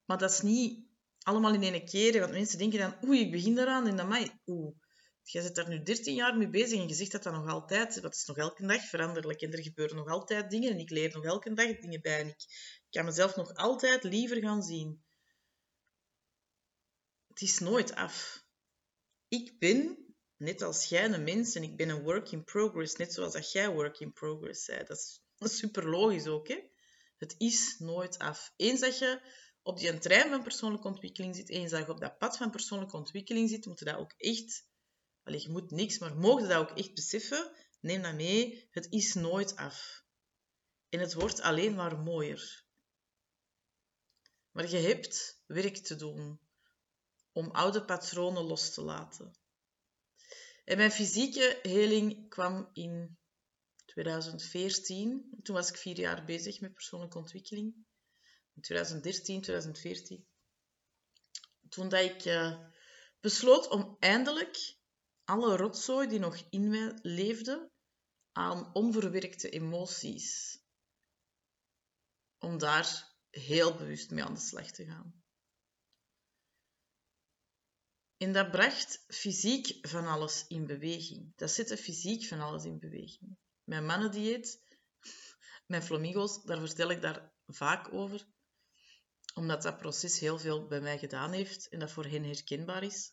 maar 0.04 0.18
dat 0.18 0.30
is 0.30 0.40
niet 0.40 0.86
allemaal 1.22 1.54
in 1.54 1.62
één 1.62 1.84
keer. 1.84 2.20
Want 2.20 2.32
mensen 2.32 2.58
denken 2.58 2.78
dan, 2.78 3.08
oei, 3.08 3.20
ik 3.20 3.30
begin 3.30 3.58
eraan. 3.58 3.86
En 3.86 3.96
dan, 3.96 4.08
mij, 4.08 4.40
oeh, 4.46 4.76
jij 5.22 5.42
zit 5.42 5.54
daar 5.54 5.68
nu 5.68 5.82
13 5.82 6.14
jaar 6.14 6.36
mee 6.36 6.48
bezig 6.48 6.80
en 6.80 6.88
je 6.88 6.94
zegt 6.94 7.12
dat 7.12 7.22
dat 7.22 7.32
nog 7.32 7.48
altijd, 7.48 8.02
dat 8.02 8.14
is 8.14 8.24
nog 8.24 8.36
elke 8.36 8.66
dag 8.66 8.84
veranderlijk. 8.84 9.40
En 9.40 9.52
er 9.52 9.62
gebeuren 9.62 9.96
nog 9.96 10.08
altijd 10.08 10.50
dingen 10.50 10.72
en 10.72 10.78
ik 10.78 10.90
leer 10.90 11.12
nog 11.12 11.24
elke 11.24 11.52
dag 11.52 11.78
dingen 11.78 12.00
bij. 12.00 12.20
En 12.20 12.28
ik 12.28 12.46
kan 12.90 13.04
mezelf 13.04 13.36
nog 13.36 13.54
altijd 13.54 14.04
liever 14.04 14.36
gaan 14.36 14.62
zien. 14.62 15.04
Het 17.26 17.40
is 17.40 17.58
nooit 17.58 17.94
af. 17.94 18.44
Ik 19.28 19.58
ben 19.58 20.03
net 20.36 20.62
als 20.62 20.84
jij 20.84 21.04
een 21.04 21.24
mens 21.24 21.54
en 21.54 21.62
ik 21.62 21.76
ben 21.76 21.88
een 21.88 22.02
work 22.02 22.30
in 22.30 22.44
progress, 22.44 22.96
net 22.96 23.12
zoals 23.12 23.32
dat 23.32 23.52
jij 23.52 23.70
work 23.70 23.98
in 23.98 24.12
progress 24.12 24.64
zei. 24.64 24.84
Dat 24.84 24.98
is, 25.38 25.58
super 25.58 25.88
logisch 25.88 26.26
ook, 26.26 26.48
hè? 26.48 26.58
Het 27.18 27.34
is 27.38 27.78
nooit 27.78 28.18
af. 28.18 28.52
Eens 28.56 28.80
dat 28.80 28.98
je 28.98 29.20
op 29.62 29.78
die 29.78 29.98
trein 29.98 30.28
van 30.30 30.42
persoonlijke 30.42 30.88
ontwikkeling 30.88 31.36
zit, 31.36 31.48
eens 31.48 31.70
dat 31.70 31.86
je 31.86 31.92
op 31.92 32.00
dat 32.00 32.18
pad 32.18 32.36
van 32.36 32.50
persoonlijke 32.50 32.96
ontwikkeling 32.96 33.48
zit, 33.48 33.66
moet 33.66 33.78
je 33.78 33.84
dat 33.84 33.96
ook 33.96 34.14
echt... 34.16 34.66
Allee, 35.22 35.40
je 35.40 35.50
moet 35.50 35.70
niks, 35.70 35.98
maar 35.98 36.16
mocht 36.16 36.42
je 36.42 36.48
dat 36.48 36.58
ook 36.58 36.78
echt 36.78 36.94
beseffen, 36.94 37.52
neem 37.80 38.02
dat 38.02 38.14
mee. 38.14 38.68
Het 38.70 38.86
is 38.90 39.14
nooit 39.14 39.56
af. 39.56 40.04
En 40.88 41.00
het 41.00 41.14
wordt 41.14 41.40
alleen 41.40 41.74
maar 41.74 41.98
mooier. 41.98 42.64
Maar 44.50 44.70
je 44.70 44.76
hebt 44.76 45.42
werk 45.46 45.76
te 45.76 45.96
doen 45.96 46.40
om 47.32 47.50
oude 47.50 47.84
patronen 47.84 48.42
los 48.42 48.74
te 48.74 48.82
laten. 48.82 49.34
En 50.64 50.76
mijn 50.76 50.90
fysieke 50.90 51.58
heling 51.62 52.28
kwam 52.28 52.70
in 52.72 53.18
2014. 53.84 55.38
Toen 55.42 55.54
was 55.54 55.68
ik 55.68 55.76
vier 55.76 55.98
jaar 55.98 56.24
bezig 56.24 56.60
met 56.60 56.72
persoonlijke 56.74 57.18
ontwikkeling. 57.18 57.74
In 58.54 58.62
2013, 58.62 59.40
2014. 59.40 60.26
Toen 61.68 61.88
dat 61.88 62.00
ik 62.00 62.24
uh, 62.24 62.68
besloot 63.20 63.68
om 63.68 63.96
eindelijk 63.98 64.76
alle 65.24 65.56
rotzooi 65.56 66.08
die 66.08 66.18
nog 66.18 66.46
in 66.50 66.68
mij 66.68 66.98
leefde 67.02 67.70
aan 68.32 68.74
onverwerkte 68.74 69.50
emoties, 69.50 70.58
om 72.38 72.58
daar 72.58 73.16
heel 73.30 73.76
bewust 73.76 74.10
mee 74.10 74.24
aan 74.24 74.34
de 74.34 74.40
slag 74.40 74.70
te 74.70 74.84
gaan. 74.84 75.23
En 78.24 78.32
dat 78.32 78.50
bracht 78.50 79.04
fysiek 79.08 79.78
van 79.88 80.06
alles 80.06 80.44
in 80.48 80.66
beweging. 80.66 81.32
Dat 81.36 81.50
zette 81.50 81.76
fysiek 81.76 82.24
van 82.24 82.40
alles 82.40 82.64
in 82.64 82.78
beweging. 82.78 83.36
Mijn 83.64 83.86
mannendieet, 83.86 84.60
mijn 85.72 85.82
flamingos, 85.82 86.42
daar 86.42 86.58
vertel 86.58 86.90
ik 86.90 87.00
daar 87.02 87.32
vaak 87.46 87.92
over. 87.92 88.26
Omdat 89.34 89.62
dat 89.62 89.78
proces 89.78 90.20
heel 90.20 90.38
veel 90.38 90.66
bij 90.66 90.80
mij 90.80 90.98
gedaan 90.98 91.32
heeft 91.32 91.68
en 91.68 91.78
dat 91.78 91.90
voor 91.90 92.04
hen 92.04 92.24
herkenbaar 92.24 92.82
is. 92.82 93.12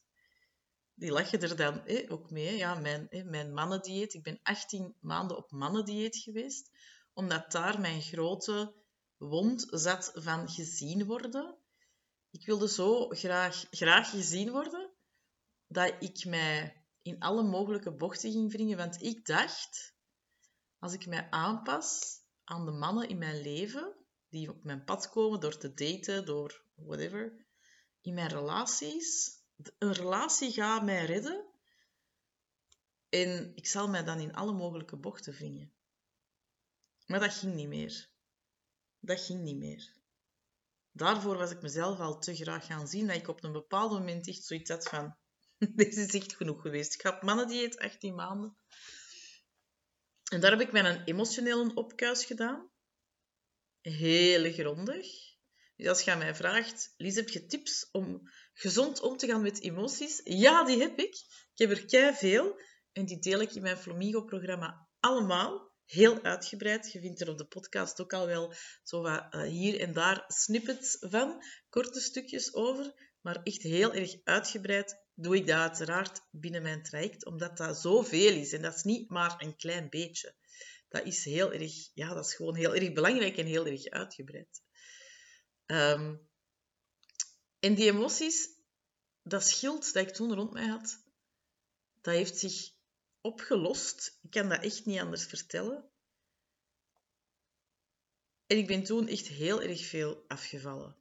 Die 0.93 1.11
lachen 1.11 1.41
er 1.41 1.55
dan 1.55 2.09
ook 2.09 2.29
mee. 2.29 2.57
Ja, 2.57 2.75
mijn, 2.75 3.09
eh, 3.09 3.23
mijn 3.23 3.53
mannendieet. 3.53 4.13
Ik 4.13 4.23
ben 4.23 4.39
18 4.43 4.95
maanden 4.99 5.37
op 5.37 5.51
mannendieet 5.51 6.17
geweest. 6.17 6.69
Omdat 7.13 7.51
daar 7.51 7.79
mijn 7.79 8.01
grote 8.01 8.73
wond 9.17 9.67
zat 9.69 10.11
van 10.13 10.49
gezien 10.49 11.05
worden. 11.05 11.57
Ik 12.29 12.45
wilde 12.45 12.67
zo 12.67 13.07
graag, 13.09 13.65
graag 13.69 14.09
gezien 14.09 14.51
worden 14.51 14.80
dat 15.71 15.95
ik 15.99 16.25
mij 16.25 16.83
in 17.01 17.19
alle 17.19 17.43
mogelijke 17.43 17.91
bochten 17.91 18.31
ging 18.31 18.51
wringen, 18.51 18.77
want 18.77 19.01
ik 19.01 19.25
dacht, 19.25 19.95
als 20.79 20.93
ik 20.93 21.05
mij 21.05 21.29
aanpas 21.29 22.19
aan 22.43 22.65
de 22.65 22.71
mannen 22.71 23.09
in 23.09 23.17
mijn 23.17 23.41
leven, 23.41 23.95
die 24.29 24.49
op 24.49 24.63
mijn 24.63 24.83
pad 24.83 25.09
komen 25.09 25.39
door 25.39 25.57
te 25.57 25.73
daten, 25.73 26.25
door 26.25 26.63
whatever, 26.75 27.45
in 28.01 28.13
mijn 28.13 28.29
relaties, 28.29 29.39
een 29.77 29.93
relatie 29.93 30.51
gaat 30.51 30.83
mij 30.83 31.05
redden 31.05 31.45
en 33.09 33.51
ik 33.55 33.67
zal 33.67 33.87
mij 33.87 34.03
dan 34.03 34.19
in 34.19 34.33
alle 34.33 34.53
mogelijke 34.53 34.97
bochten 34.97 35.33
wringen. 35.33 35.73
Maar 37.05 37.19
dat 37.19 37.33
ging 37.33 37.55
niet 37.55 37.67
meer. 37.67 38.09
Dat 38.99 39.21
ging 39.21 39.41
niet 39.41 39.57
meer. 39.57 39.99
Daarvoor 40.91 41.37
was 41.37 41.51
ik 41.51 41.61
mezelf 41.61 41.99
al 41.99 42.19
te 42.19 42.35
graag 42.35 42.65
gaan 42.65 42.87
zien 42.87 43.07
dat 43.07 43.15
ik 43.15 43.27
op 43.27 43.43
een 43.43 43.51
bepaald 43.51 43.91
moment 43.91 44.27
echt 44.27 44.43
zoiets 44.43 44.69
had 44.69 44.83
van 44.83 45.19
Deze 45.75 46.01
is 46.01 46.13
echt 46.13 46.35
genoeg 46.35 46.61
geweest. 46.61 46.93
Ik 46.93 47.01
had 47.01 47.21
mannendieet 47.21 47.77
18 47.77 48.15
maanden. 48.15 48.57
En 50.31 50.41
daar 50.41 50.51
heb 50.51 50.61
ik 50.61 50.71
mijn 50.71 51.03
emotionele 51.03 51.73
opkuis 51.73 52.25
gedaan. 52.25 52.69
Heel 53.81 54.51
grondig. 54.51 55.07
Dus 55.75 55.87
als 55.87 56.01
je 56.01 56.15
mij 56.15 56.35
vraagt, 56.35 56.93
Lies, 56.97 57.15
heb 57.15 57.29
je 57.29 57.45
tips 57.45 57.89
om 57.91 58.29
gezond 58.53 59.01
om 59.01 59.17
te 59.17 59.27
gaan 59.27 59.41
met 59.41 59.61
emoties? 59.61 60.21
Ja, 60.23 60.63
die 60.63 60.79
heb 60.79 60.99
ik. 60.99 61.15
Ik 61.53 61.67
heb 61.67 61.69
er 61.69 61.85
kei 61.85 62.15
veel. 62.15 62.61
En 62.91 63.05
die 63.05 63.19
deel 63.19 63.41
ik 63.41 63.51
in 63.51 63.61
mijn 63.61 63.77
Flamingo-programma 63.77 64.87
allemaal. 64.99 65.69
Heel 65.85 66.23
uitgebreid. 66.23 66.91
Je 66.91 66.99
vindt 66.99 67.21
er 67.21 67.29
op 67.29 67.37
de 67.37 67.47
podcast 67.47 68.01
ook 68.01 68.13
al 68.13 68.25
wel 68.25 68.53
zo 68.83 69.01
wat 69.01 69.33
uh, 69.33 69.41
hier 69.41 69.79
en 69.79 69.93
daar 69.93 70.23
snippets 70.27 70.97
van. 70.99 71.43
Korte 71.69 71.99
stukjes 71.99 72.53
over. 72.53 73.09
Maar 73.21 73.43
echt 73.43 73.61
heel 73.61 73.93
erg 73.93 74.23
uitgebreid 74.23 75.00
doe 75.13 75.35
ik 75.35 75.47
dat 75.47 75.57
uiteraard 75.57 76.21
binnen 76.31 76.61
mijn 76.61 76.83
traject, 76.83 77.25
omdat 77.25 77.57
dat 77.57 77.77
zoveel 77.77 78.33
is. 78.33 78.53
En 78.53 78.61
dat 78.61 78.75
is 78.75 78.83
niet 78.83 79.09
maar 79.09 79.41
een 79.41 79.55
klein 79.55 79.89
beetje. 79.89 80.35
Dat 80.87 81.05
is 81.05 81.25
heel 81.25 81.53
erg, 81.53 81.89
ja, 81.93 82.13
dat 82.13 82.25
is 82.25 82.35
gewoon 82.35 82.55
heel 82.55 82.75
erg 82.75 82.93
belangrijk 82.93 83.37
en 83.37 83.45
heel 83.45 83.65
erg 83.65 83.85
uitgebreid. 83.85 84.61
Ehm, 85.65 86.15
en 87.59 87.75
die 87.75 87.91
emoties, 87.91 88.49
dat 89.23 89.47
schild 89.47 89.93
dat 89.93 90.07
ik 90.07 90.13
toen 90.13 90.33
rond 90.33 90.53
mij 90.53 90.67
had, 90.67 91.03
dat 92.01 92.13
heeft 92.13 92.37
zich 92.37 92.71
opgelost. 93.21 94.19
Ik 94.21 94.29
kan 94.29 94.49
dat 94.49 94.63
echt 94.63 94.85
niet 94.85 94.99
anders 94.99 95.25
vertellen. 95.25 95.89
En 98.45 98.57
ik 98.57 98.67
ben 98.67 98.83
toen 98.83 99.07
echt 99.07 99.27
heel 99.27 99.61
erg 99.61 99.85
veel 99.85 100.23
afgevallen. 100.27 101.00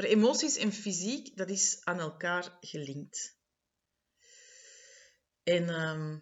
Maar 0.00 0.08
emoties 0.08 0.56
en 0.56 0.72
fysiek, 0.72 1.36
dat 1.36 1.50
is 1.50 1.78
aan 1.84 2.00
elkaar 2.00 2.58
gelinkt. 2.60 3.38
En 5.42 5.68
ehm, 5.68 6.18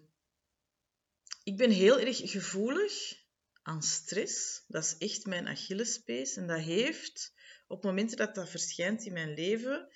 ik 1.43 1.57
ben 1.57 1.71
heel 1.71 1.99
erg 1.99 2.31
gevoelig 2.31 3.25
aan 3.63 3.83
stress. 3.83 4.65
Dat 4.67 4.85
is 4.85 4.97
echt 4.99 5.27
mijn 5.27 5.49
Achillespees. 5.49 6.37
En 6.37 6.47
dat 6.47 6.61
heeft, 6.61 7.33
op 7.67 7.85
momenten 7.85 8.17
dat 8.17 8.35
dat 8.35 8.51
verschijnt 8.51 9.05
in 9.05 9.13
mijn 9.13 9.35
leven, 9.35 9.89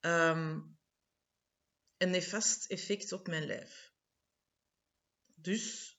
ehm, 0.00 0.60
een 1.96 2.10
nefast 2.10 2.66
effect 2.66 3.12
op 3.12 3.26
mijn 3.26 3.46
lijf. 3.46 3.92
Dus 5.34 5.96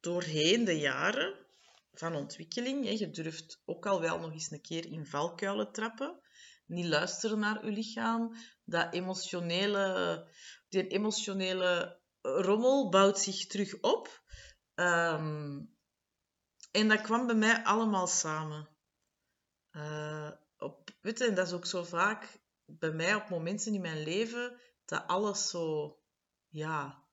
doorheen 0.00 0.64
de 0.64 0.78
jaren 0.78 1.46
van 1.92 2.14
ontwikkeling, 2.14 2.98
je 2.98 3.10
durft 3.10 3.62
ook 3.64 3.86
al 3.86 4.00
wel 4.00 4.18
nog 4.18 4.32
eens 4.32 4.50
een 4.50 4.60
keer 4.60 4.86
in 4.86 5.06
valkuilen 5.06 5.72
trappen, 5.72 6.22
niet 6.66 6.86
luisteren 6.86 7.38
naar 7.38 7.64
je 7.64 7.70
lichaam, 7.70 8.36
dat 8.64 8.92
emotionele, 8.92 10.28
die 10.68 10.88
emotionele 10.88 12.00
rommel 12.20 12.88
bouwt 12.88 13.18
zich 13.18 13.46
terug 13.46 13.80
op. 13.80 14.22
Ehm, 14.74 15.60
en 16.70 16.88
dat 16.88 17.00
kwam 17.00 17.26
bij 17.26 17.36
mij 17.36 17.64
allemaal 17.64 18.06
samen. 18.06 18.68
Uh, 19.72 20.30
op, 20.58 20.90
weet 21.00 21.18
je, 21.18 21.26
en 21.26 21.34
dat 21.34 21.46
is 21.46 21.52
ook 21.52 21.66
zo 21.66 21.84
vaak 21.84 22.42
bij 22.64 22.92
mij 22.92 23.14
op 23.14 23.28
momenten 23.28 23.74
in 23.74 23.80
mijn 23.80 24.02
leven 24.02 24.60
dat 24.84 25.06
alles 25.06 25.48
zo, 25.48 25.96
ja, 26.48 27.04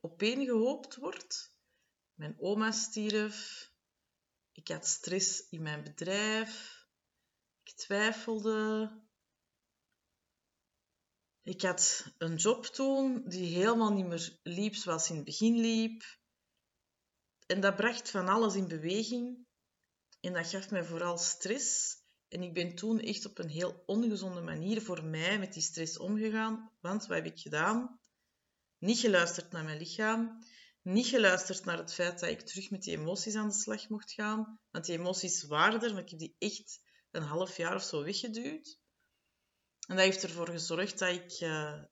opeengehoopt 0.00 0.96
wordt. 0.96 1.56
Mijn 2.14 2.36
oma 2.40 2.70
stierf. 2.70 3.70
Ik 4.52 4.68
had 4.68 4.86
stress 4.86 5.48
in 5.48 5.62
mijn 5.62 5.82
bedrijf. 5.82 6.77
Ik 7.68 7.76
twijfelde. 7.76 8.90
Ik 11.42 11.62
had 11.62 12.12
een 12.18 12.36
job 12.36 12.66
toen 12.66 13.28
die 13.28 13.56
helemaal 13.56 13.92
niet 13.92 14.06
meer 14.06 14.38
liep 14.42 14.74
zoals 14.74 15.10
in 15.10 15.16
het 15.16 15.24
begin 15.24 15.60
liep. 15.60 16.02
En 17.46 17.60
dat 17.60 17.76
bracht 17.76 18.10
van 18.10 18.28
alles 18.28 18.54
in 18.54 18.68
beweging. 18.68 19.46
En 20.20 20.32
dat 20.32 20.46
gaf 20.46 20.70
mij 20.70 20.84
vooral 20.84 21.18
stress. 21.18 21.96
En 22.28 22.42
ik 22.42 22.54
ben 22.54 22.74
toen 22.74 23.00
echt 23.00 23.26
op 23.26 23.38
een 23.38 23.48
heel 23.48 23.82
ongezonde 23.86 24.40
manier 24.40 24.82
voor 24.82 25.04
mij 25.04 25.38
met 25.38 25.52
die 25.52 25.62
stress 25.62 25.98
omgegaan. 25.98 26.72
Want 26.80 27.06
wat 27.06 27.16
heb 27.16 27.26
ik 27.26 27.38
gedaan? 27.38 28.00
Niet 28.78 28.98
geluisterd 28.98 29.52
naar 29.52 29.64
mijn 29.64 29.78
lichaam. 29.78 30.38
Niet 30.82 31.06
geluisterd 31.06 31.64
naar 31.64 31.78
het 31.78 31.94
feit 31.94 32.20
dat 32.20 32.30
ik 32.30 32.40
terug 32.40 32.70
met 32.70 32.82
die 32.82 32.96
emoties 32.96 33.34
aan 33.34 33.48
de 33.48 33.54
slag 33.54 33.88
mocht 33.88 34.12
gaan. 34.12 34.60
Want 34.70 34.84
die 34.84 34.98
emoties 34.98 35.42
waren 35.42 35.82
er, 35.82 35.92
maar 35.92 36.02
ik 36.02 36.10
heb 36.10 36.18
die 36.18 36.36
echt 36.38 36.86
een 37.18 37.28
half 37.28 37.56
jaar 37.56 37.74
of 37.74 37.82
zo 37.82 38.04
weggeduwd. 38.04 38.78
En 39.86 39.96
dat 39.96 40.04
heeft 40.04 40.22
ervoor 40.22 40.48
gezorgd 40.48 40.98
dat 40.98 41.08
ik 41.08 41.40
uh, 41.40 41.82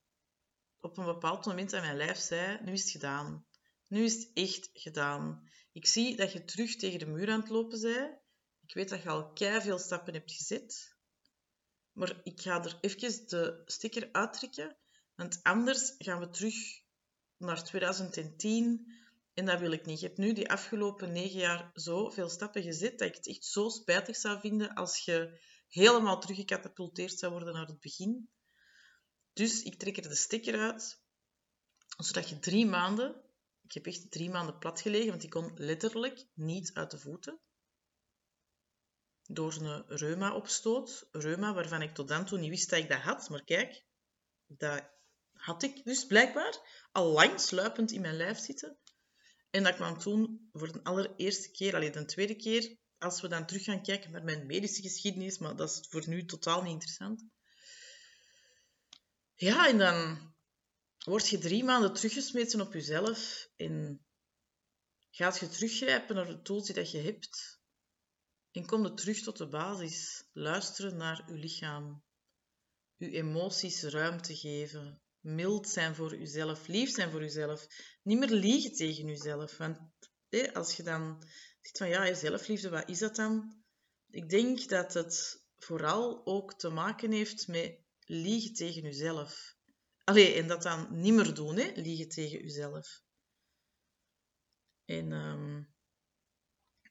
op 0.81 0.99
een 0.99 1.05
bepaald 1.05 1.47
moment 1.47 1.73
aan 1.73 1.83
mijn 1.83 1.97
lijf 1.97 2.19
zei: 2.19 2.59
Nu 2.63 2.73
is 2.73 2.83
het 2.83 2.91
gedaan. 2.91 3.47
Nu 3.87 4.05
is 4.05 4.15
het 4.15 4.31
echt 4.35 4.71
gedaan. 4.73 5.51
Ik 5.73 5.87
zie 5.87 6.17
dat 6.17 6.33
je 6.33 6.45
terug 6.45 6.77
tegen 6.77 6.99
de 6.99 7.07
muur 7.07 7.31
aan 7.31 7.41
het 7.41 7.49
lopen 7.49 7.81
bent. 7.81 8.19
Ik 8.61 8.75
weet 8.75 8.89
dat 8.89 9.03
je 9.03 9.09
al 9.09 9.33
kei 9.33 9.61
veel 9.61 9.79
stappen 9.79 10.15
hebt 10.15 10.33
gezet. 10.33 10.97
Maar 11.93 12.21
ik 12.23 12.41
ga 12.41 12.65
er 12.65 12.79
even 12.81 13.27
de 13.27 13.63
sticker 13.65 14.09
uittrekken. 14.13 14.77
Want 15.15 15.43
anders 15.43 15.95
gaan 15.99 16.21
we 16.21 16.31
terug 16.31 16.55
naar 17.37 17.65
2010. 17.65 18.93
En 19.37 19.45
dat 19.45 19.61
wil 19.61 19.73
ik 19.73 19.87
niet. 19.87 20.01
Je 20.01 20.07
hebt 20.07 20.19
nu 20.19 20.33
die 20.33 20.51
afgelopen 20.51 21.13
negen 21.13 21.39
jaar 21.39 21.71
zoveel 21.75 22.29
stappen 22.29 22.63
gezet 22.63 22.99
dat 22.99 23.09
ik 23.09 23.15
het 23.15 23.29
echt 23.29 23.45
zo 23.45 23.69
spijtig 23.69 24.17
zou 24.17 24.41
vinden 24.41 24.75
als 24.75 25.05
je 25.05 25.41
helemaal 25.69 26.21
teruggecatapulteerd 26.21 27.19
zou 27.19 27.33
worden 27.33 27.55
naar 27.55 27.67
het 27.67 27.81
begin. 27.81 28.31
Dus 29.33 29.63
ik 29.63 29.79
trek 29.79 29.97
er 29.97 30.09
de 30.09 30.15
sticker 30.15 30.61
uit, 30.61 31.03
zodat 31.97 32.29
je 32.29 32.39
drie 32.39 32.67
maanden 32.67 33.25
ik 33.67 33.73
heb 33.73 33.87
echt 33.87 34.11
drie 34.11 34.31
maanden 34.31 34.59
plat 34.59 34.81
gelegen, 34.81 35.09
want 35.09 35.23
ik 35.23 35.31
kon 35.31 35.53
letterlijk 35.55 36.27
niet 36.35 36.71
uit 36.75 36.91
de 36.91 36.99
voeten. 36.99 37.41
Door 39.23 39.55
een 39.55 39.85
reuma-opstoot. 39.87 41.09
Reuma 41.11 41.55
waarvan 41.55 41.83
ik 41.83 41.95
tot 41.95 42.09
dan 42.09 42.25
toe 42.25 42.39
niet 42.39 42.51
wist 42.51 42.71
dat 42.71 42.79
ik 42.79 42.89
dat 42.89 43.01
had. 43.01 43.29
Maar 43.29 43.45
kijk, 43.45 43.85
dat 44.47 44.91
had 45.33 45.63
ik 45.63 45.85
dus 45.85 46.07
blijkbaar 46.07 46.87
al 46.93 47.07
lang 47.07 47.41
sluipend 47.41 47.93
in 47.93 48.01
mijn 48.01 48.17
lijf 48.17 48.39
zitten. 48.39 48.79
En 49.57 49.63
dat 49.63 49.75
kwam 49.75 49.99
toen 49.99 50.49
voor 50.53 50.73
de 50.73 50.85
allereerste 50.85 51.51
keer, 51.51 51.75
alleen 51.75 51.93
de 51.93 52.05
tweede 52.05 52.37
keer, 52.37 52.77
als 52.99 53.21
we 53.21 53.29
dan 53.29 53.47
terug 53.47 53.65
gaan 53.65 53.83
kijken 53.83 54.11
naar 54.11 54.25
mijn 54.25 54.47
medische 54.47 54.83
geschiedenis, 54.83 55.39
maar 55.39 55.57
dat 55.57 55.71
is 55.71 55.87
voor 55.89 56.09
nu 56.09 56.25
totaal 56.25 56.63
niet 56.63 56.73
interessant. 56.73 57.25
Ja, 59.35 59.69
en 59.69 59.79
dan 59.79 60.35
word 61.05 61.29
je 61.29 61.39
drie 61.39 61.65
maanden 61.65 61.93
teruggesmeten 61.93 62.61
op 62.61 62.73
jezelf 62.73 63.49
en 63.57 64.07
gaat 65.11 65.39
je 65.39 65.49
teruggrijpen 65.49 66.15
naar 66.15 66.27
de 66.27 66.43
tools 66.43 66.67
die 66.67 66.75
dat 66.75 66.91
je 66.91 66.99
hebt 66.99 67.61
en 68.51 68.67
kom 68.67 68.83
je 68.83 68.95
terug 68.95 69.23
tot 69.23 69.37
de 69.37 69.49
basis. 69.49 70.29
Luisteren 70.33 70.97
naar 70.97 71.25
je 71.27 71.39
lichaam. 71.39 72.05
Je 72.97 73.11
emoties 73.11 73.83
ruimte 73.83 74.37
geven. 74.37 75.06
Mild 75.27 75.69
zijn 75.69 75.95
voor 75.95 76.19
jezelf. 76.19 76.67
Lief 76.67 76.91
zijn 76.91 77.11
voor 77.11 77.21
jezelf. 77.21 77.67
Niet 78.03 78.19
meer 78.19 78.31
liegen 78.31 78.73
tegen 78.73 79.07
jezelf. 79.07 79.57
Want 79.57 79.79
als 80.53 80.77
je 80.77 80.83
dan 80.83 81.23
ziet 81.63 81.79
van 81.79 81.89
ja, 81.89 82.15
zelfliefde, 82.15 82.69
wat 82.69 82.89
is 82.89 82.99
dat 82.99 83.17
dan? 83.17 83.63
Ik 84.11 84.29
denk 84.29 84.69
dat 84.69 84.95
het 84.95 85.45
vooral 85.57 86.27
ook 86.27 86.59
te 86.59 86.69
maken 86.69 87.13
heeft 87.13 87.49
met 87.49 87.79
liegen 88.01 88.55
tegen 88.55 88.83
jezelf. 88.83 89.57
Allee, 90.05 90.35
en 90.35 90.49
dat 90.49 90.63
dan 90.63 91.01
niet 91.01 91.15
meer 91.15 91.35
doen, 91.35 91.57
hè? 91.57 91.71
liegen 91.75 92.09
tegen 92.09 92.39
jezelf. 92.39 93.03
En 94.85 95.13
ehm, 95.13 95.63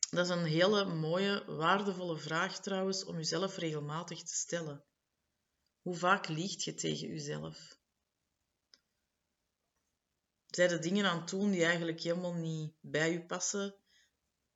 dat 0.09 0.25
is 0.25 0.35
een 0.35 0.45
hele 0.45 0.85
mooie, 0.85 1.43
waardevolle 1.45 2.17
vraag 2.17 2.59
trouwens 2.59 3.05
om 3.05 3.15
jezelf 3.15 3.57
regelmatig 3.57 4.23
te 4.23 4.35
stellen. 4.35 4.85
Hoe 5.81 5.95
vaak 5.95 6.27
liegt 6.27 6.63
je 6.63 6.73
tegen 6.73 7.07
jezelf? 7.07 7.83
Zijn 10.55 10.69
er 10.69 10.81
dingen 10.81 11.05
aan 11.05 11.19
het 11.19 11.29
doen 11.29 11.51
die 11.51 11.65
eigenlijk 11.65 12.01
helemaal 12.01 12.33
niet 12.33 12.73
bij 12.81 13.11
je 13.11 13.25
passen? 13.25 13.75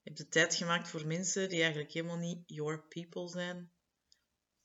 Je 0.02 0.28
tijd 0.28 0.56
gemaakt 0.56 0.88
voor 0.88 1.08
mensen 1.08 1.50
die 1.50 1.62
eigenlijk 1.62 1.92
helemaal 1.92 2.18
niet 2.18 2.44
your 2.46 2.88
people 2.88 3.28
zijn? 3.28 3.72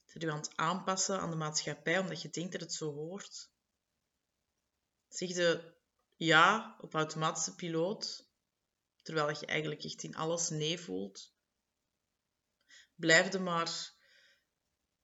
Zijn 0.04 0.24
je 0.24 0.30
aan 0.30 0.38
het 0.38 0.56
aanpassen 0.56 1.20
aan 1.20 1.30
de 1.30 1.36
maatschappij 1.36 1.98
omdat 1.98 2.22
je 2.22 2.30
denkt 2.30 2.52
dat 2.52 2.60
het 2.60 2.74
zo 2.74 2.92
hoort? 2.92 3.50
Zeg 5.08 5.28
je 5.28 5.74
ja 6.16 6.76
op 6.80 6.94
automatische 6.94 7.54
piloot, 7.54 8.30
terwijl 9.02 9.28
je 9.28 9.46
eigenlijk 9.46 9.84
echt 9.84 10.02
in 10.02 10.16
alles 10.16 10.48
nee 10.48 10.80
voelt? 10.80 11.34
Blijf 12.94 13.32
je 13.32 13.38
maar 13.38 13.94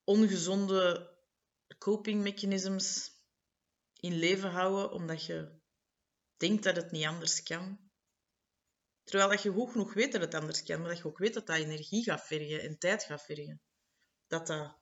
ongezonde 0.05 1.15
coping 1.79 2.23
mechanisms 2.23 3.11
in 3.95 4.19
leven 4.19 4.51
houden 4.51 4.93
omdat 4.93 5.25
je 5.25 5.60
denkt 6.41 6.63
dat 6.63 6.77
het 6.77 6.91
niet 6.91 7.07
anders 7.07 7.43
kan? 7.43 7.91
Terwijl 9.05 9.31
dat 9.31 9.43
je 9.43 9.51
goed 9.51 9.71
genoeg 9.71 9.95
weet 9.95 10.13
dat 10.13 10.21
het 10.21 10.35
anders 10.35 10.63
kan, 10.63 10.81
maar 10.81 10.89
dat 10.89 10.99
je 10.99 11.05
ook 11.05 11.19
weet 11.19 11.35
dat 11.35 11.47
dat 11.47 11.57
energie 11.57 12.03
gaat 12.03 12.27
vergen 12.27 12.63
en 12.63 12.79
tijd 12.79 13.03
gaat 13.03 13.25
vergen. 13.25 13.61
Dat 14.27 14.47
dat 14.47 14.79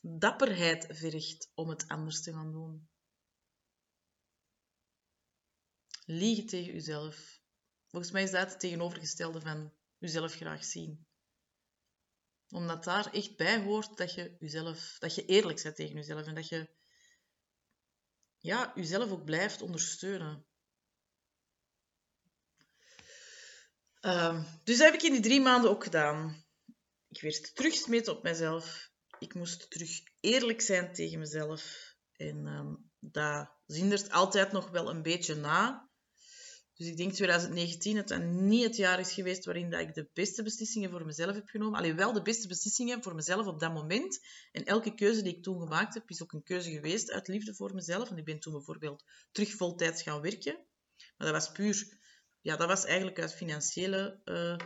dapperheid 0.00 0.86
vergt 0.88 1.50
om 1.54 1.68
het 1.68 1.88
anders 1.88 2.22
te 2.22 2.32
gaan 2.32 2.52
doen. 2.52 2.88
Liegen 6.04 6.46
tegen 6.46 6.72
jezelf. 6.72 7.40
Volgens 7.86 8.12
mij 8.12 8.22
is 8.22 8.30
dat 8.30 8.50
het 8.50 8.60
tegenovergestelde 8.60 9.40
van 9.40 9.72
jezelf 9.98 10.34
graag 10.34 10.64
zien. 10.64 11.06
Omdat 12.48 12.84
daar 12.84 13.12
echt 13.12 13.36
bij 13.36 13.62
hoort 13.62 13.96
dat 13.96 14.14
je, 14.14 14.36
jezelf, 14.38 14.96
dat 14.98 15.14
je 15.14 15.24
eerlijk 15.24 15.62
bent 15.62 15.76
tegen 15.76 15.94
jezelf 15.94 16.26
en 16.26 16.34
dat 16.34 16.48
je 16.48 16.74
ja, 18.38 18.72
jezelf 18.74 19.10
ook 19.10 19.24
blijft 19.24 19.62
ondersteunen. 19.62 20.46
Um, 24.06 24.46
dus 24.64 24.78
dat 24.78 24.86
heb 24.86 24.94
ik 24.94 25.02
in 25.02 25.12
die 25.12 25.22
drie 25.22 25.40
maanden 25.40 25.70
ook 25.70 25.84
gedaan. 25.84 26.44
Ik 27.08 27.20
werd 27.20 27.54
teruggesmeten 27.54 28.16
op 28.16 28.22
mezelf. 28.22 28.90
ik 29.18 29.34
moest 29.34 29.70
terug 29.70 29.90
eerlijk 30.20 30.60
zijn 30.60 30.92
tegen 30.92 31.18
mezelf. 31.18 31.94
En 32.16 32.46
um, 32.46 32.90
dat 33.00 33.50
zindert 33.66 34.10
altijd 34.10 34.52
nog 34.52 34.70
wel 34.70 34.90
een 34.90 35.02
beetje 35.02 35.34
na. 35.34 35.88
Dus 36.74 36.86
ik 36.86 36.96
denk 36.96 37.12
2019 37.12 37.96
dat 37.96 38.08
dat 38.08 38.22
niet 38.22 38.64
het 38.64 38.76
jaar 38.76 39.00
is 39.00 39.12
geweest 39.12 39.44
waarin 39.44 39.70
dat 39.70 39.80
ik 39.80 39.94
de 39.94 40.08
beste 40.12 40.42
beslissingen 40.42 40.90
voor 40.90 41.04
mezelf 41.04 41.34
heb 41.34 41.48
genomen. 41.48 41.78
Alleen 41.78 41.96
wel 41.96 42.12
de 42.12 42.22
beste 42.22 42.48
beslissingen 42.48 43.02
voor 43.02 43.14
mezelf 43.14 43.46
op 43.46 43.60
dat 43.60 43.72
moment. 43.72 44.20
En 44.52 44.64
elke 44.64 44.94
keuze 44.94 45.22
die 45.22 45.36
ik 45.36 45.42
toen 45.42 45.60
gemaakt 45.60 45.94
heb, 45.94 46.10
is 46.10 46.22
ook 46.22 46.32
een 46.32 46.42
keuze 46.42 46.70
geweest 46.70 47.10
uit 47.10 47.28
liefde 47.28 47.54
voor 47.54 47.74
mezelf. 47.74 48.10
En 48.10 48.18
ik 48.18 48.24
ben 48.24 48.40
toen 48.40 48.52
bijvoorbeeld 48.52 49.04
terug 49.32 49.50
voltijds 49.50 50.02
gaan 50.02 50.20
werken. 50.20 50.64
Maar 51.16 51.32
dat 51.32 51.42
was 51.42 51.52
puur... 51.52 52.02
Ja, 52.44 52.56
dat 52.56 52.68
was 52.68 52.84
eigenlijk 52.84 53.18
uit, 53.18 53.34
financiële, 53.34 54.20
uh, 54.24 54.56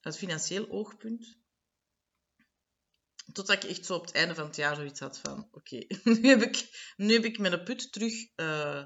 uit 0.00 0.16
financieel 0.16 0.68
oogpunt. 0.68 1.38
Totdat 3.32 3.64
ik 3.64 3.70
echt 3.70 3.86
zo 3.86 3.94
op 3.94 4.04
het 4.04 4.14
einde 4.14 4.34
van 4.34 4.46
het 4.46 4.56
jaar 4.56 4.76
zoiets 4.76 5.00
had 5.00 5.18
van... 5.18 5.48
Oké, 5.50 5.76
nu, 6.20 6.28
heb 6.28 6.42
ik, 6.42 6.68
nu 6.96 7.12
heb 7.12 7.24
ik 7.24 7.38
mijn 7.38 7.62
put 7.62 7.92
terug... 7.92 8.12
Uh, 8.36 8.84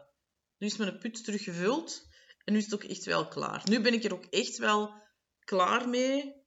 nu 0.59 0.67
is 0.67 0.77
mijn 0.77 0.99
put 0.99 1.25
terug 1.25 1.43
gevuld. 1.43 2.07
En 2.45 2.53
nu 2.53 2.59
is 2.59 2.65
het 2.65 2.75
ook 2.75 2.85
echt 2.85 3.05
wel 3.05 3.29
klaar. 3.29 3.63
Nu 3.65 3.81
ben 3.81 3.93
ik 3.93 4.05
er 4.05 4.15
ook 4.15 4.27
echt 4.27 4.57
wel 4.57 4.95
klaar 5.45 5.89
mee 5.89 6.45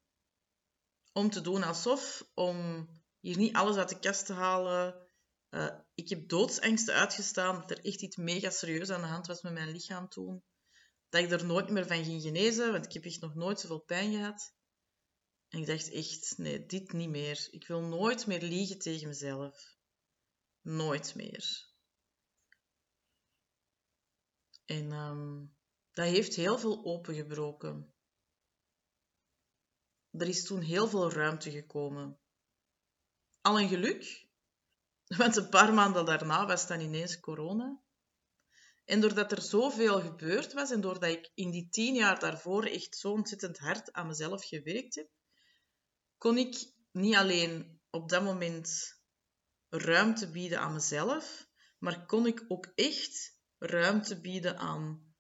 om 1.12 1.30
te 1.30 1.42
doen 1.42 1.64
alsof. 1.64 2.30
Om 2.34 2.88
hier 3.20 3.38
niet 3.38 3.56
alles 3.56 3.76
uit 3.76 3.90
de 3.90 4.00
kast 4.00 4.26
te 4.26 4.34
halen. 4.34 5.08
Uh, 5.50 5.80
ik 5.94 6.10
heb 6.10 6.30
doodsangsten 6.30 6.96
uitgestaan 6.96 7.60
dat 7.60 7.72
er 7.72 7.86
echt 7.86 8.02
iets 8.02 8.16
mega 8.16 8.50
serieus 8.50 8.90
aan 8.90 9.02
de 9.02 9.08
hand 9.08 9.28
was 9.28 9.42
met 9.42 9.54
mijn 9.54 9.72
lichaam 9.72 10.10
toen. 10.10 10.44
Dat 11.16 11.24
ik 11.24 11.32
er 11.32 11.46
nooit 11.46 11.70
meer 11.70 11.88
van 11.88 12.04
ging 12.04 12.22
genezen, 12.22 12.72
want 12.72 12.86
ik 12.86 12.94
heb 12.94 13.06
echt 13.06 13.22
nog 13.22 13.36
nooit 13.36 13.60
zoveel 13.60 13.80
pijn 13.80 14.12
gehad. 14.12 14.54
En 15.48 15.60
ik 15.60 15.66
dacht 15.66 15.92
echt, 15.92 16.38
nee, 16.38 16.66
dit 16.66 16.92
niet 16.92 17.10
meer. 17.10 17.48
Ik 17.52 17.68
wil 17.68 17.82
nooit 17.82 18.28
meer 18.28 18.42
liegen 18.42 18.80
tegen 18.80 19.08
mezelf. 19.08 19.78
Nooit 20.62 21.16
meer. 21.16 21.68
En 24.66 24.92
um, 24.92 25.56
dat 25.92 26.06
heeft 26.06 26.36
heel 26.36 26.58
veel 26.58 26.86
opengebroken. 26.86 27.94
Er 30.12 30.28
is 30.28 30.46
toen 30.46 30.62
heel 30.62 30.88
veel 30.88 31.12
ruimte 31.12 31.52
gekomen. 31.52 32.20
Al 33.42 33.60
een 33.60 33.70
geluk, 33.70 34.28
want 35.18 35.36
een 35.36 35.50
paar 35.50 35.74
maanden 35.74 36.06
daarna 36.06 36.46
was 36.46 36.68
dan 36.68 36.80
ineens 36.80 37.20
corona. 37.20 37.84
En 38.86 39.02
doordat 39.02 39.32
er 39.32 39.42
zoveel 39.42 40.02
gebeurd 40.02 40.54
was 40.54 40.72
en 40.72 40.82
doordat 40.82 41.10
ik 41.10 41.32
in 41.34 41.52
die 41.52 41.70
tien 41.70 41.96
jaar 41.96 42.20
daarvoor 42.20 42.64
echt 42.64 42.98
zo 42.98 43.12
ontzettend 43.12 43.58
hard 43.58 43.92
aan 43.92 44.08
mezelf 44.08 44.46
gewerkt 44.46 44.96
heb, 44.96 45.10
kon 46.18 46.38
ik 46.38 46.74
niet 46.92 47.16
alleen 47.16 47.82
op 47.90 48.10
dat 48.10 48.24
moment 48.24 49.00
ruimte 49.70 50.32
bieden 50.32 50.60
aan 50.60 50.74
mezelf, 50.74 51.48
maar 51.78 52.06
kon 52.06 52.28
ik 52.28 52.46
ook 52.48 52.72
echt 52.76 53.40
ruimte 53.58 54.22
bieden 54.22 54.58
aan 54.58 55.16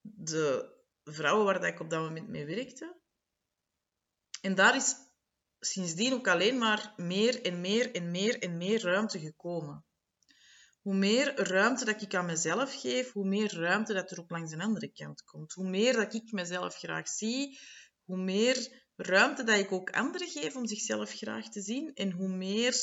de 0.00 0.74
vrouwen 1.04 1.44
waar 1.44 1.64
ik 1.64 1.80
op 1.80 1.90
dat 1.90 2.00
moment 2.00 2.28
mee 2.28 2.46
werkte. 2.46 3.00
En 4.40 4.54
daar 4.54 4.76
is 4.76 4.94
sindsdien 5.58 6.12
ook 6.12 6.28
alleen 6.28 6.58
maar 6.58 6.92
meer 6.96 7.42
en 7.42 7.60
meer 7.60 7.94
en 7.94 8.10
meer 8.10 8.42
en 8.42 8.56
meer 8.56 8.80
ruimte 8.80 9.18
gekomen. 9.18 9.85
Hoe 10.86 10.94
meer 10.94 11.34
ruimte 11.34 11.84
dat 11.84 12.02
ik 12.02 12.14
aan 12.14 12.26
mezelf 12.26 12.80
geef, 12.80 13.12
hoe 13.12 13.26
meer 13.26 13.54
ruimte 13.54 13.92
dat 13.92 14.10
er 14.10 14.20
ook 14.20 14.30
langs 14.30 14.52
een 14.52 14.60
andere 14.60 14.92
kant 14.92 15.22
komt. 15.22 15.52
Hoe 15.52 15.68
meer 15.68 15.92
dat 15.92 16.14
ik 16.14 16.32
mezelf 16.32 16.76
graag 16.76 17.08
zie, 17.08 17.58
hoe 18.04 18.16
meer 18.16 18.86
ruimte 18.96 19.44
dat 19.44 19.58
ik 19.58 19.72
ook 19.72 19.90
anderen 19.90 20.28
geef 20.28 20.56
om 20.56 20.66
zichzelf 20.66 21.12
graag 21.12 21.48
te 21.48 21.60
zien. 21.60 21.94
En 21.94 22.10
hoe 22.10 22.28
meer... 22.28 22.74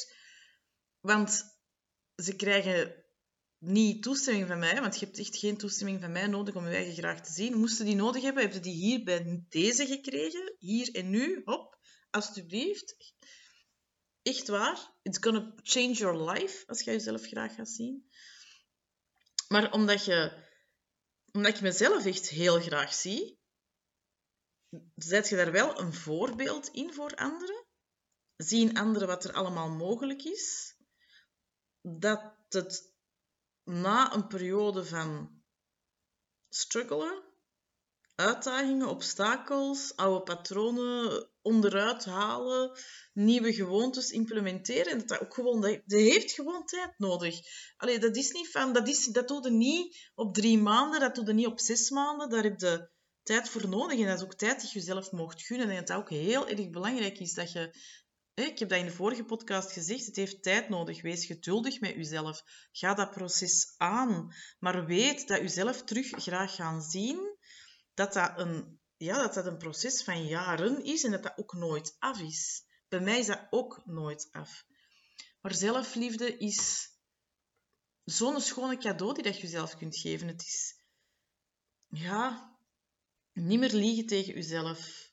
Want 0.99 1.43
ze 2.15 2.35
krijgen 2.35 3.05
niet 3.57 4.03
toestemming 4.03 4.47
van 4.47 4.59
mij, 4.59 4.81
want 4.81 4.99
je 4.99 5.05
hebt 5.05 5.19
echt 5.19 5.37
geen 5.37 5.57
toestemming 5.57 6.01
van 6.01 6.11
mij 6.11 6.27
nodig 6.27 6.55
om 6.55 6.67
je 6.67 6.75
eigen 6.75 6.95
graag 6.95 7.21
te 7.21 7.33
zien. 7.33 7.57
Moesten 7.57 7.85
die 7.85 7.95
nodig 7.95 8.23
hebben, 8.23 8.43
hebben 8.43 8.61
die 8.61 8.75
hier 8.75 9.03
bij 9.03 9.45
deze 9.49 9.85
gekregen. 9.85 10.55
Hier 10.59 10.95
en 10.95 11.09
nu. 11.09 11.41
Hop, 11.45 11.77
alsjeblieft. 12.09 12.95
Echt 14.23 14.47
waar. 14.47 14.91
It's 15.01 15.17
gonna 15.21 15.53
change 15.55 15.93
your 15.93 16.31
life 16.31 16.67
als 16.67 16.81
je 16.81 16.91
jezelf 16.91 17.25
graag 17.25 17.55
gaat 17.55 17.69
zien. 17.69 18.09
Maar 19.47 19.71
omdat 19.71 20.05
je, 20.05 20.47
omdat 21.31 21.55
ik 21.55 21.61
mezelf 21.61 22.05
echt 22.05 22.29
heel 22.29 22.61
graag 22.61 22.93
zie, 22.93 23.39
zet 24.95 25.29
je 25.29 25.35
daar 25.35 25.51
wel 25.51 25.79
een 25.79 25.93
voorbeeld 25.93 26.67
in 26.67 26.93
voor 26.93 27.15
anderen. 27.15 27.65
Zien 28.35 28.77
anderen 28.77 29.07
wat 29.07 29.23
er 29.23 29.33
allemaal 29.33 29.69
mogelijk 29.69 30.23
is. 30.23 30.75
Dat 31.81 32.35
het 32.49 32.93
na 33.63 34.13
een 34.13 34.27
periode 34.27 34.85
van 34.85 35.41
struggelen, 36.49 37.23
uitdagingen, 38.15 38.87
obstakels, 38.87 39.95
oude 39.95 40.23
patronen 40.23 41.29
onderuit 41.43 42.05
halen, 42.05 42.79
nieuwe 43.13 43.53
gewoontes 43.53 44.09
implementeren. 44.09 44.91
En 44.91 44.97
dat, 44.97 45.07
dat 45.07 45.21
ook 45.21 45.33
gewoon, 45.33 45.61
dat, 45.61 45.81
heeft 45.85 46.31
gewoon 46.31 46.65
tijd 46.65 46.93
nodig. 46.97 47.39
Allee, 47.77 47.99
dat 47.99 48.15
is 48.15 48.31
niet 48.31 48.51
van, 48.51 48.73
dat, 48.73 48.87
is, 48.87 49.05
dat 49.05 49.27
doe 49.27 49.43
je 49.43 49.51
niet 49.51 50.11
op 50.15 50.33
drie 50.33 50.57
maanden, 50.57 50.99
dat 50.99 51.15
doe 51.15 51.25
je 51.25 51.33
niet 51.33 51.47
op 51.47 51.59
zes 51.59 51.89
maanden. 51.89 52.29
Daar 52.29 52.43
heb 52.43 52.59
je 52.59 52.89
tijd 53.23 53.49
voor 53.49 53.69
nodig. 53.69 53.99
En 53.99 54.07
dat 54.07 54.17
is 54.17 54.23
ook 54.23 54.35
tijd 54.35 54.61
dat 54.61 54.71
je 54.71 54.79
jezelf 54.79 55.11
mocht 55.11 55.41
gunnen. 55.41 55.69
En 55.69 55.85
dat 55.85 55.97
ook 55.97 56.09
heel 56.09 56.47
erg 56.47 56.69
belangrijk 56.69 57.19
is 57.19 57.33
dat 57.33 57.51
je 57.51 57.75
ik 58.35 58.59
heb 58.59 58.69
dat 58.69 58.79
in 58.79 58.85
de 58.85 58.91
vorige 58.91 59.23
podcast 59.23 59.71
gezegd, 59.71 60.05
het 60.05 60.15
heeft 60.15 60.43
tijd 60.43 60.69
nodig. 60.69 61.01
Wees 61.01 61.25
geduldig 61.25 61.79
met 61.79 61.95
uzelf. 61.95 62.43
Ga 62.71 62.93
dat 62.93 63.11
proces 63.11 63.73
aan. 63.77 64.33
Maar 64.59 64.85
weet 64.85 65.27
dat 65.27 65.41
uzelf 65.41 65.83
terug 65.83 66.09
graag 66.09 66.55
gaan 66.55 66.81
zien, 66.81 67.37
dat 67.93 68.13
dat 68.13 68.31
een, 68.35 68.79
ja, 69.03 69.17
dat 69.17 69.33
dat 69.33 69.45
een 69.45 69.57
proces 69.57 70.03
van 70.03 70.25
jaren 70.25 70.83
is 70.83 71.03
en 71.03 71.11
dat 71.11 71.23
dat 71.23 71.37
ook 71.37 71.53
nooit 71.53 71.95
af 71.99 72.19
is. 72.19 72.63
Bij 72.87 72.99
mij 72.99 73.19
is 73.19 73.25
dat 73.25 73.47
ook 73.49 73.81
nooit 73.85 74.27
af. 74.31 74.65
Maar 75.41 75.53
zelfliefde 75.53 76.37
is 76.37 76.89
zo'n 78.03 78.41
schone 78.41 78.77
cadeau 78.77 79.13
die 79.13 79.23
dat 79.23 79.35
je 79.35 79.41
jezelf 79.41 79.77
kunt 79.77 79.97
geven. 79.97 80.27
Het 80.27 80.41
is, 80.41 80.75
ja, 81.87 82.51
niet 83.33 83.59
meer 83.59 83.73
liegen 83.73 84.05
tegen 84.05 84.33
jezelf 84.33 85.11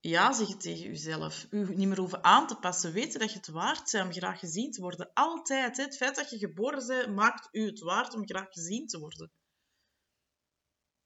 ja 0.00 0.32
zeggen 0.32 0.58
tegen 0.58 0.84
jezelf. 0.84 1.46
U 1.50 1.74
niet 1.74 1.88
meer 1.88 1.98
hoeven 1.98 2.24
aan 2.24 2.46
te 2.46 2.56
passen. 2.56 2.92
Weten 2.92 3.20
dat 3.20 3.32
je 3.32 3.36
het 3.36 3.48
waard 3.48 3.92
bent 3.92 4.04
om 4.04 4.12
graag 4.12 4.38
gezien 4.38 4.70
te 4.70 4.80
worden. 4.80 5.10
Altijd. 5.12 5.76
Het 5.76 5.96
feit 5.96 6.16
dat 6.16 6.30
je 6.30 6.38
geboren 6.38 6.86
bent, 6.86 7.14
maakt 7.14 7.48
u 7.52 7.66
het 7.66 7.80
waard 7.80 8.14
om 8.14 8.26
graag 8.26 8.48
gezien 8.50 8.86
te 8.86 8.98
worden. 8.98 9.32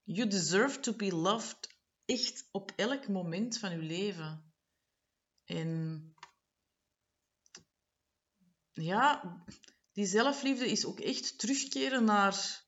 You 0.06 0.28
deserve 0.28 0.80
to 0.80 0.92
be 0.92 1.12
loved. 1.12 1.74
Echt 2.04 2.48
op 2.50 2.72
elk 2.76 3.08
moment 3.08 3.58
van 3.58 3.72
uw 3.72 3.80
leven. 3.80 4.54
En 5.44 6.14
ja, 8.72 9.44
die 9.92 10.06
zelfliefde 10.06 10.70
is 10.70 10.84
ook 10.84 11.00
echt 11.00 11.38
terugkeren 11.38 12.04
naar 12.04 12.64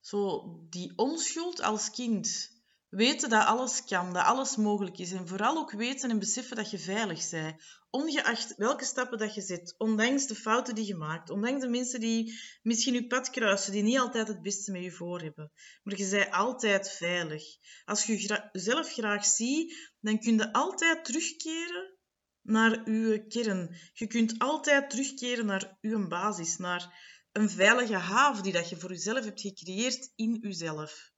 zo 0.00 0.56
die 0.68 0.92
onschuld 0.96 1.60
als 1.60 1.90
kind. 1.90 2.56
Weten 2.88 3.28
dat 3.30 3.44
alles 3.44 3.84
kan, 3.84 4.12
dat 4.12 4.24
alles 4.24 4.56
mogelijk 4.56 4.98
is. 4.98 5.12
En 5.12 5.28
vooral 5.28 5.56
ook 5.56 5.72
weten 5.72 6.10
en 6.10 6.18
beseffen 6.18 6.56
dat 6.56 6.70
je 6.70 6.78
veilig 6.78 7.30
bent. 7.30 7.62
Ongeacht 7.90 8.54
welke 8.56 8.84
stappen 8.84 9.18
dat 9.18 9.34
je 9.34 9.40
zet, 9.40 9.74
ondanks 9.78 10.26
de 10.26 10.34
fouten 10.34 10.74
die 10.74 10.86
je 10.86 10.94
maakt, 10.94 11.30
ondanks 11.30 11.60
de 11.60 11.68
mensen 11.68 12.00
die 12.00 12.38
misschien 12.62 12.94
je 12.94 13.06
pad 13.06 13.30
kruisen, 13.30 13.72
die 13.72 13.82
niet 13.82 13.98
altijd 13.98 14.28
het 14.28 14.42
beste 14.42 14.72
met 14.72 14.82
je 14.82 14.90
voor 14.90 15.20
hebben. 15.20 15.52
Maar 15.82 15.98
je 15.98 16.08
bent 16.08 16.30
altijd 16.30 16.90
veilig. 16.90 17.42
Als 17.84 18.04
je 18.04 18.40
jezelf 18.52 18.92
graag 18.92 19.24
ziet, 19.24 19.92
dan 20.00 20.18
kun 20.18 20.36
je 20.36 20.52
altijd 20.52 21.04
terugkeren 21.04 21.96
naar 22.42 22.90
je 22.90 23.26
kern. 23.28 23.76
Je 23.92 24.06
kunt 24.06 24.38
altijd 24.38 24.90
terugkeren 24.90 25.46
naar 25.46 25.76
je 25.80 26.06
basis, 26.06 26.56
naar 26.56 27.16
een 27.32 27.50
veilige 27.50 27.96
haven 27.96 28.42
die 28.42 28.52
dat 28.52 28.68
je 28.68 28.76
voor 28.76 28.90
jezelf 28.90 29.24
hebt 29.24 29.40
gecreëerd 29.40 30.12
in 30.14 30.38
jezelf. 30.40 31.16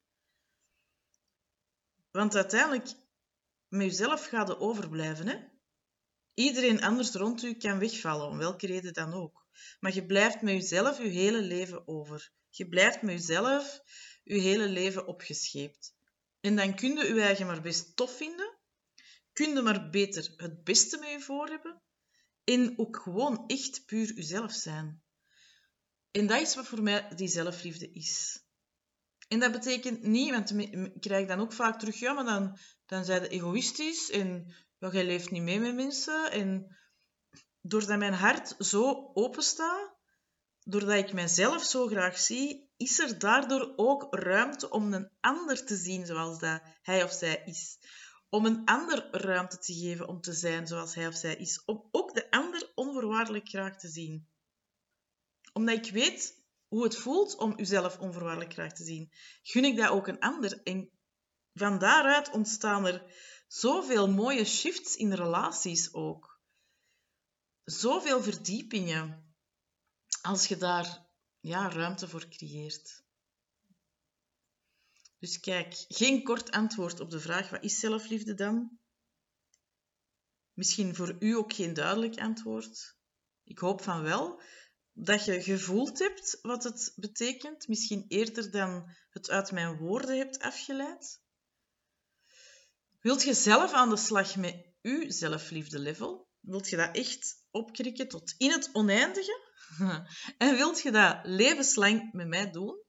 Want 2.10 2.34
uiteindelijk, 2.34 2.94
met 3.68 3.86
jezelf 3.86 4.26
gaat 4.26 4.48
het 4.48 4.58
overblijven. 4.58 5.26
Hè? 5.26 5.36
Iedereen 6.34 6.82
anders 6.82 7.12
rond 7.12 7.42
u 7.42 7.54
kan 7.54 7.78
wegvallen, 7.78 8.26
om 8.26 8.38
welke 8.38 8.66
reden 8.66 8.92
dan 8.92 9.12
ook. 9.12 9.46
Maar 9.80 9.94
je 9.94 10.06
blijft 10.06 10.42
met 10.42 10.54
jezelf 10.54 10.98
je 10.98 11.08
hele 11.08 11.40
leven 11.40 11.88
over. 11.88 12.32
Je 12.48 12.68
blijft 12.68 13.02
met 13.02 13.14
jezelf 13.14 13.80
je 14.24 14.40
hele 14.40 14.68
leven 14.68 15.06
opgescheept. 15.06 15.94
En 16.40 16.56
dan 16.56 16.74
kun 16.74 16.96
je 16.96 17.14
je 17.14 17.20
eigen 17.20 17.46
maar 17.46 17.62
best 17.62 17.96
tof 17.96 18.16
vinden. 18.16 18.58
Kun 19.32 19.54
je 19.54 19.62
maar 19.62 19.90
beter 19.90 20.32
het 20.36 20.64
beste 20.64 20.98
met 20.98 21.10
je 21.10 21.20
voor 21.20 21.48
hebben. 21.48 21.82
En 22.44 22.78
ook 22.78 22.96
gewoon 22.96 23.44
echt 23.46 23.86
puur 23.86 24.14
jezelf 24.14 24.52
zijn. 24.52 25.02
En 26.10 26.26
dat 26.26 26.40
is 26.40 26.54
wat 26.54 26.66
voor 26.66 26.82
mij 26.82 27.14
die 27.14 27.28
zelfliefde 27.28 27.90
is. 27.90 28.42
En 29.30 29.38
dat 29.38 29.52
betekent 29.52 30.02
niet, 30.02 30.30
want 30.30 30.50
ik 30.50 31.00
krijg 31.00 31.26
dan 31.26 31.40
ook 31.40 31.52
vaak 31.52 31.78
terug, 31.78 31.98
ja, 31.98 32.12
maar 32.12 32.24
dan, 32.24 32.58
dan 32.86 33.04
zijn 33.04 33.22
je 33.22 33.28
egoïstisch 33.28 34.10
en 34.10 34.54
ja, 34.78 34.90
jij 34.90 35.04
leeft 35.04 35.30
niet 35.30 35.42
mee 35.42 35.60
met 35.60 35.74
mensen. 35.74 36.30
En 36.30 36.76
doordat 37.60 37.98
mijn 37.98 38.12
hart 38.12 38.54
zo 38.58 39.10
open 39.14 39.42
staat, 39.42 39.94
doordat 40.64 40.96
ik 40.96 41.12
mijzelf 41.12 41.64
zo 41.64 41.86
graag 41.86 42.18
zie, 42.18 42.70
is 42.76 42.98
er 42.98 43.18
daardoor 43.18 43.72
ook 43.76 44.06
ruimte 44.10 44.70
om 44.70 44.92
een 44.92 45.10
ander 45.20 45.64
te 45.64 45.76
zien 45.76 46.06
zoals 46.06 46.38
dat 46.38 46.62
hij 46.82 47.02
of 47.04 47.12
zij 47.12 47.42
is. 47.44 47.78
Om 48.28 48.46
een 48.46 48.64
ander 48.64 49.08
ruimte 49.10 49.58
te 49.58 49.74
geven 49.74 50.08
om 50.08 50.20
te 50.20 50.32
zijn 50.32 50.66
zoals 50.66 50.94
hij 50.94 51.06
of 51.06 51.14
zij 51.14 51.36
is. 51.36 51.64
Om 51.64 51.88
ook 51.90 52.14
de 52.14 52.30
ander 52.30 52.72
onvoorwaardelijk 52.74 53.48
graag 53.48 53.78
te 53.78 53.88
zien. 53.88 54.28
Omdat 55.52 55.86
ik 55.86 55.92
weet 55.92 56.39
hoe 56.70 56.84
het 56.84 56.96
voelt 56.96 57.36
om 57.36 57.54
uzelf 57.56 57.98
onvoorwaardelijk 57.98 58.52
graag 58.52 58.72
te 58.72 58.84
zien, 58.84 59.12
gun 59.42 59.64
ik 59.64 59.76
dat 59.76 59.88
ook 59.88 60.06
een 60.06 60.18
ander. 60.20 60.62
En 60.62 60.90
van 61.52 61.78
daaruit 61.78 62.30
ontstaan 62.30 62.86
er 62.86 63.14
zoveel 63.46 64.10
mooie 64.10 64.44
shifts 64.44 64.96
in 64.96 65.12
relaties 65.12 65.92
ook. 65.92 66.40
Zoveel 67.64 68.22
verdiepingen 68.22 69.34
als 70.22 70.46
je 70.46 70.56
daar 70.56 71.06
ja, 71.40 71.68
ruimte 71.68 72.08
voor 72.08 72.28
creëert. 72.28 73.04
Dus 75.18 75.40
kijk, 75.40 75.84
geen 75.88 76.22
kort 76.22 76.50
antwoord 76.50 77.00
op 77.00 77.10
de 77.10 77.20
vraag 77.20 77.50
wat 77.50 77.62
is 77.62 77.78
zelfliefde 77.78 78.34
dan? 78.34 78.78
Misschien 80.52 80.94
voor 80.94 81.16
u 81.18 81.36
ook 81.36 81.52
geen 81.52 81.74
duidelijk 81.74 82.18
antwoord. 82.18 82.96
Ik 83.44 83.58
hoop 83.58 83.82
van 83.82 84.02
wel 84.02 84.42
dat 85.02 85.24
je 85.24 85.42
gevoeld 85.42 85.98
hebt 85.98 86.38
wat 86.42 86.64
het 86.64 86.92
betekent, 86.96 87.68
misschien 87.68 88.04
eerder 88.08 88.50
dan 88.50 88.90
het 89.10 89.30
uit 89.30 89.52
mijn 89.52 89.76
woorden 89.76 90.16
hebt 90.16 90.38
afgeleid. 90.38 91.20
Wilt 93.00 93.22
je 93.22 93.34
zelf 93.34 93.72
aan 93.72 93.90
de 93.90 93.96
slag 93.96 94.36
met 94.36 94.66
uw 94.82 95.10
zelfliefde 95.10 95.78
level? 95.78 96.28
Wilt 96.40 96.68
je 96.68 96.76
dat 96.76 96.96
echt 96.96 97.46
opkrikken 97.50 98.08
tot 98.08 98.34
in 98.38 98.50
het 98.50 98.70
oneindige? 98.72 99.48
en 100.38 100.56
wilt 100.56 100.80
je 100.82 100.90
dat 100.90 101.20
levenslang 101.22 102.12
met 102.12 102.28
mij 102.28 102.50
doen? 102.50 102.82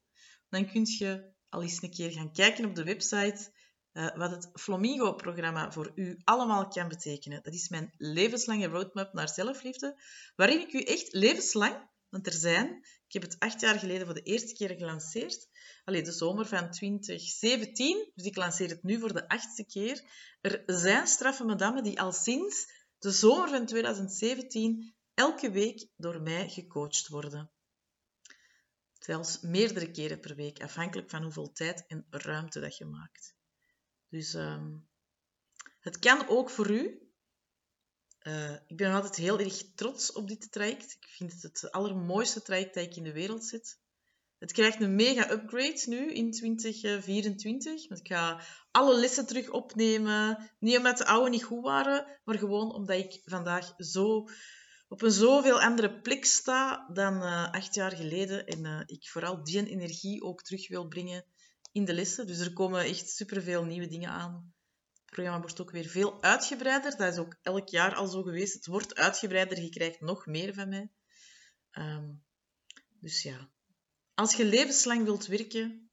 Dan 0.50 0.72
kun 0.72 0.86
je 0.86 1.34
al 1.50 1.62
eens 1.62 1.82
een 1.82 1.92
keer 1.92 2.12
gaan 2.12 2.34
kijken 2.34 2.66
op 2.66 2.76
de 2.76 2.84
website 2.84 3.52
uh, 3.94 4.16
wat 4.16 4.32
het 4.32 4.50
Flamingo-programma 4.54 5.72
voor 5.72 5.92
u 5.96 6.22
allemaal 6.24 6.68
kan 6.68 6.88
betekenen. 6.88 7.44
Dat 7.44 7.54
is 7.54 7.70
mijn 7.70 7.94
levenslange 7.98 8.68
roadmap 8.68 9.14
naar 9.14 9.30
zelfliefde, 9.30 10.02
waarin 10.36 10.60
ik 10.60 10.74
u 10.74 10.82
echt 10.82 11.14
levenslang, 11.14 11.90
want 12.12 12.28
er 12.28 12.34
zijn, 12.34 12.86
ik 13.08 13.14
heb 13.14 13.22
het 13.22 13.40
acht 13.40 13.62
jaar 13.62 13.80
geleden 13.80 14.06
voor 14.06 14.16
de 14.16 14.22
eerste 14.22 14.54
keer 14.54 14.76
gelanceerd, 14.76 15.48
alleen 15.84 16.04
de 16.04 16.12
zomer 16.12 16.46
van 16.46 16.72
2017, 16.72 18.12
dus 18.16 18.26
ik 18.26 18.36
lanceer 18.36 18.70
het 18.70 18.84
nu 18.84 19.00
voor 19.00 19.14
de 19.14 19.28
achtste 19.28 19.66
keer. 19.66 20.04
Er 20.42 20.64
zijn 20.66 21.08
straffe 21.08 21.44
madammen 21.44 21.84
die 21.84 22.02
al 22.02 22.12
sinds 22.12 22.72
de 23.00 23.12
zomer 23.12 23.50
van 23.50 23.66
2017 23.66 24.96
elke 25.14 25.52
week 25.52 25.88
door 25.96 26.22
mij 26.22 26.50
gecoacht 26.50 27.08
worden. 27.08 27.52
Zelfs 29.00 29.40
meerdere 29.40 29.92
keren 29.92 30.20
per 30.20 30.36
week, 30.36 30.62
afhankelijk 30.62 31.10
van 31.10 31.24
hoeveel 31.24 31.52
tijd 31.52 31.86
en 31.88 32.06
ruimte 32.10 32.60
dat 32.60 32.78
je 32.78 32.86
maakt. 32.86 33.36
Dus 34.10 34.34
uh, 34.34 34.66
het 35.80 36.00
kan 36.00 36.28
ook 36.28 36.50
voor 36.50 36.70
u. 36.70 37.11
Uh, 38.24 38.52
ik 38.68 38.78
ben 38.78 38.94
altijd 38.94 39.16
heel 39.16 39.40
erg 39.40 39.64
trots 39.76 40.12
op 40.12 40.28
dit 40.28 40.52
traject. 40.52 40.92
Ik 41.00 41.08
vind 41.08 41.32
het 41.32 41.42
het 41.42 41.72
allermooiste 41.72 42.42
traject 42.42 42.74
dat 42.74 42.84
ik 42.84 42.96
in 42.96 43.04
de 43.04 43.12
wereld 43.12 43.46
zit. 43.46 43.80
Het 44.38 44.52
krijgt 44.52 44.82
een 44.82 44.96
mega 44.96 45.32
upgrade 45.32 45.84
nu 45.86 46.14
in 46.14 46.32
2024. 46.32 47.88
Want 47.88 48.00
ik 48.00 48.08
ga 48.08 48.42
alle 48.72 49.00
lessen 49.00 49.26
terug 49.26 49.50
opnemen. 49.50 50.52
Niet 50.60 50.78
omdat 50.78 50.98
de 50.98 51.06
oude 51.06 51.30
niet 51.30 51.44
goed 51.44 51.64
waren, 51.64 52.20
maar 52.24 52.38
gewoon 52.38 52.74
omdat 52.74 52.98
ik 52.98 53.22
vandaag 53.26 53.74
zo 53.78 54.28
op 54.88 55.02
een 55.02 55.12
zoveel 55.12 55.62
andere 55.62 56.02
plek 56.02 56.26
sta 56.26 56.90
dan 56.94 57.16
uh, 57.16 57.52
acht 57.52 57.76
jaar 57.76 57.92
geleden. 57.92 58.46
En 58.46 58.84
ik 58.86 59.10
vooral 59.10 59.44
die 59.44 59.70
energie 59.70 60.22
ook 60.22 60.42
terug 60.42 60.68
wil 60.68 60.88
brengen 60.88 61.26
in 61.72 61.86
de 61.86 61.94
lessen. 61.94 62.28
Dus 62.28 62.40
er 62.40 62.54
komen 62.54 62.84
echt 62.84 63.10
superveel 63.10 63.64
nieuwe 63.64 63.88
dingen 63.88 64.10
aan. 64.10 64.54
Programma 65.12 65.40
wordt 65.40 65.62
ook 65.62 65.72
weer 65.72 65.88
veel 65.88 66.24
uitgebreider. 66.24 66.98
Dat 66.98 67.14
is 67.14 67.20
ook 67.20 67.38
elk 67.42 67.70
jaar 67.70 67.96
al 67.96 68.08
zo 68.08 68.22
geweest. 68.22 68.54
Het 68.54 68.66
wordt 68.66 68.96
uitgebreider, 68.96 69.62
je 69.62 69.70
krijgt 69.70 70.02
nog 70.02 70.26
meer 70.26 70.54
van 70.54 70.70
mij. 70.70 70.90
Um, 71.72 72.24
dus 73.00 73.24
ja, 73.24 73.50
als 74.14 74.36
je 74.36 74.46
levenslang 74.46 75.04
wilt 75.04 75.26
werken 75.26 75.92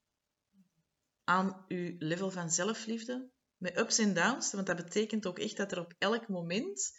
aan 1.25 1.65
je 1.69 1.95
level 1.99 2.31
van 2.31 2.51
zelfliefde, 2.51 3.31
met 3.57 3.79
ups 3.79 3.99
en 3.99 4.15
downs, 4.15 4.53
want 4.53 4.67
dat 4.67 4.77
betekent 4.77 5.27
ook 5.27 5.39
echt 5.39 5.57
dat 5.57 5.73
er 5.73 5.81
op 5.81 5.95
elk 5.99 6.29
moment 6.29 6.93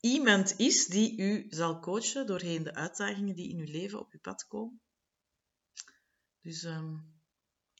iemand 0.00 0.58
is 0.58 0.86
die 0.86 1.18
u 1.18 1.46
zal 1.48 1.80
coachen 1.80 2.26
doorheen 2.26 2.62
de 2.62 2.74
uitdagingen 2.74 3.34
die 3.34 3.50
in 3.50 3.58
uw 3.58 3.70
leven 3.70 3.98
op 3.98 4.12
uw 4.12 4.20
pad 4.20 4.46
komen. 4.46 4.80
Dus 6.40 6.62
um, 6.62 7.20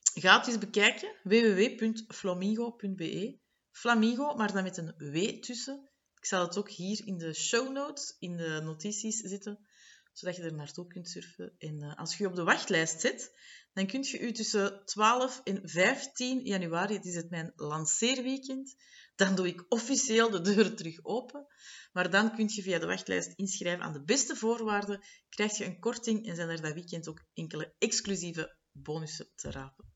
ga 0.02 0.38
het 0.38 0.46
eens 0.46 0.58
bekijken, 0.58 1.16
www.flamingo.be. 1.22 3.39
Flamingo, 3.70 4.34
maar 4.34 4.52
dan 4.52 4.62
met 4.62 4.76
een 4.76 4.94
W 4.96 5.40
tussen. 5.40 5.90
Ik 6.16 6.26
zal 6.26 6.46
het 6.46 6.56
ook 6.56 6.70
hier 6.70 7.06
in 7.06 7.18
de 7.18 7.34
show 7.34 7.72
notes, 7.72 8.16
in 8.18 8.36
de 8.36 8.60
notities 8.62 9.18
zitten, 9.18 9.66
zodat 10.12 10.36
je 10.36 10.42
er 10.42 10.54
naartoe 10.54 10.86
kunt 10.86 11.08
surfen. 11.08 11.54
En 11.58 11.82
uh, 11.82 11.96
als 11.96 12.16
je 12.16 12.22
je 12.22 12.28
op 12.28 12.36
de 12.36 12.42
wachtlijst 12.42 13.00
zit, 13.00 13.38
dan 13.72 13.86
kun 13.86 14.02
je 14.02 14.18
u 14.18 14.32
tussen 14.32 14.84
12 14.84 15.40
en 15.44 15.68
15 15.68 16.44
januari, 16.44 16.94
het 16.94 17.04
is 17.04 17.14
het 17.14 17.30
mijn 17.30 17.52
lanceerweekend, 17.56 18.76
dan 19.14 19.34
doe 19.34 19.46
ik 19.46 19.64
officieel 19.68 20.30
de 20.30 20.40
deuren 20.40 20.76
terug 20.76 21.04
open. 21.04 21.46
Maar 21.92 22.10
dan 22.10 22.34
kun 22.34 22.48
je 22.48 22.62
via 22.62 22.78
de 22.78 22.86
wachtlijst 22.86 23.32
inschrijven 23.36 23.84
aan 23.84 23.92
de 23.92 24.04
beste 24.04 24.36
voorwaarden, 24.36 25.00
krijg 25.28 25.56
je 25.56 25.64
een 25.64 25.78
korting 25.78 26.26
en 26.26 26.36
zijn 26.36 26.48
er 26.48 26.60
dat 26.60 26.74
weekend 26.74 27.08
ook 27.08 27.24
enkele 27.34 27.74
exclusieve 27.78 28.56
bonussen 28.72 29.30
te 29.34 29.50
rapen. 29.50 29.92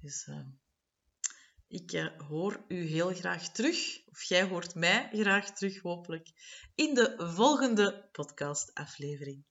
Dus 0.00 0.26
uh, 0.26 0.46
ik 1.70 1.92
uh, 1.92 2.06
hoor 2.28 2.64
u 2.68 2.86
heel 2.86 3.14
graag 3.14 3.52
terug, 3.52 4.08
of 4.08 4.22
jij 4.22 4.42
hoort 4.42 4.74
mij 4.74 5.08
graag 5.12 5.52
terug 5.52 5.80
hopelijk, 5.80 6.30
in 6.74 6.94
de 6.94 7.14
volgende 7.16 8.08
podcastaflevering. 8.12 9.44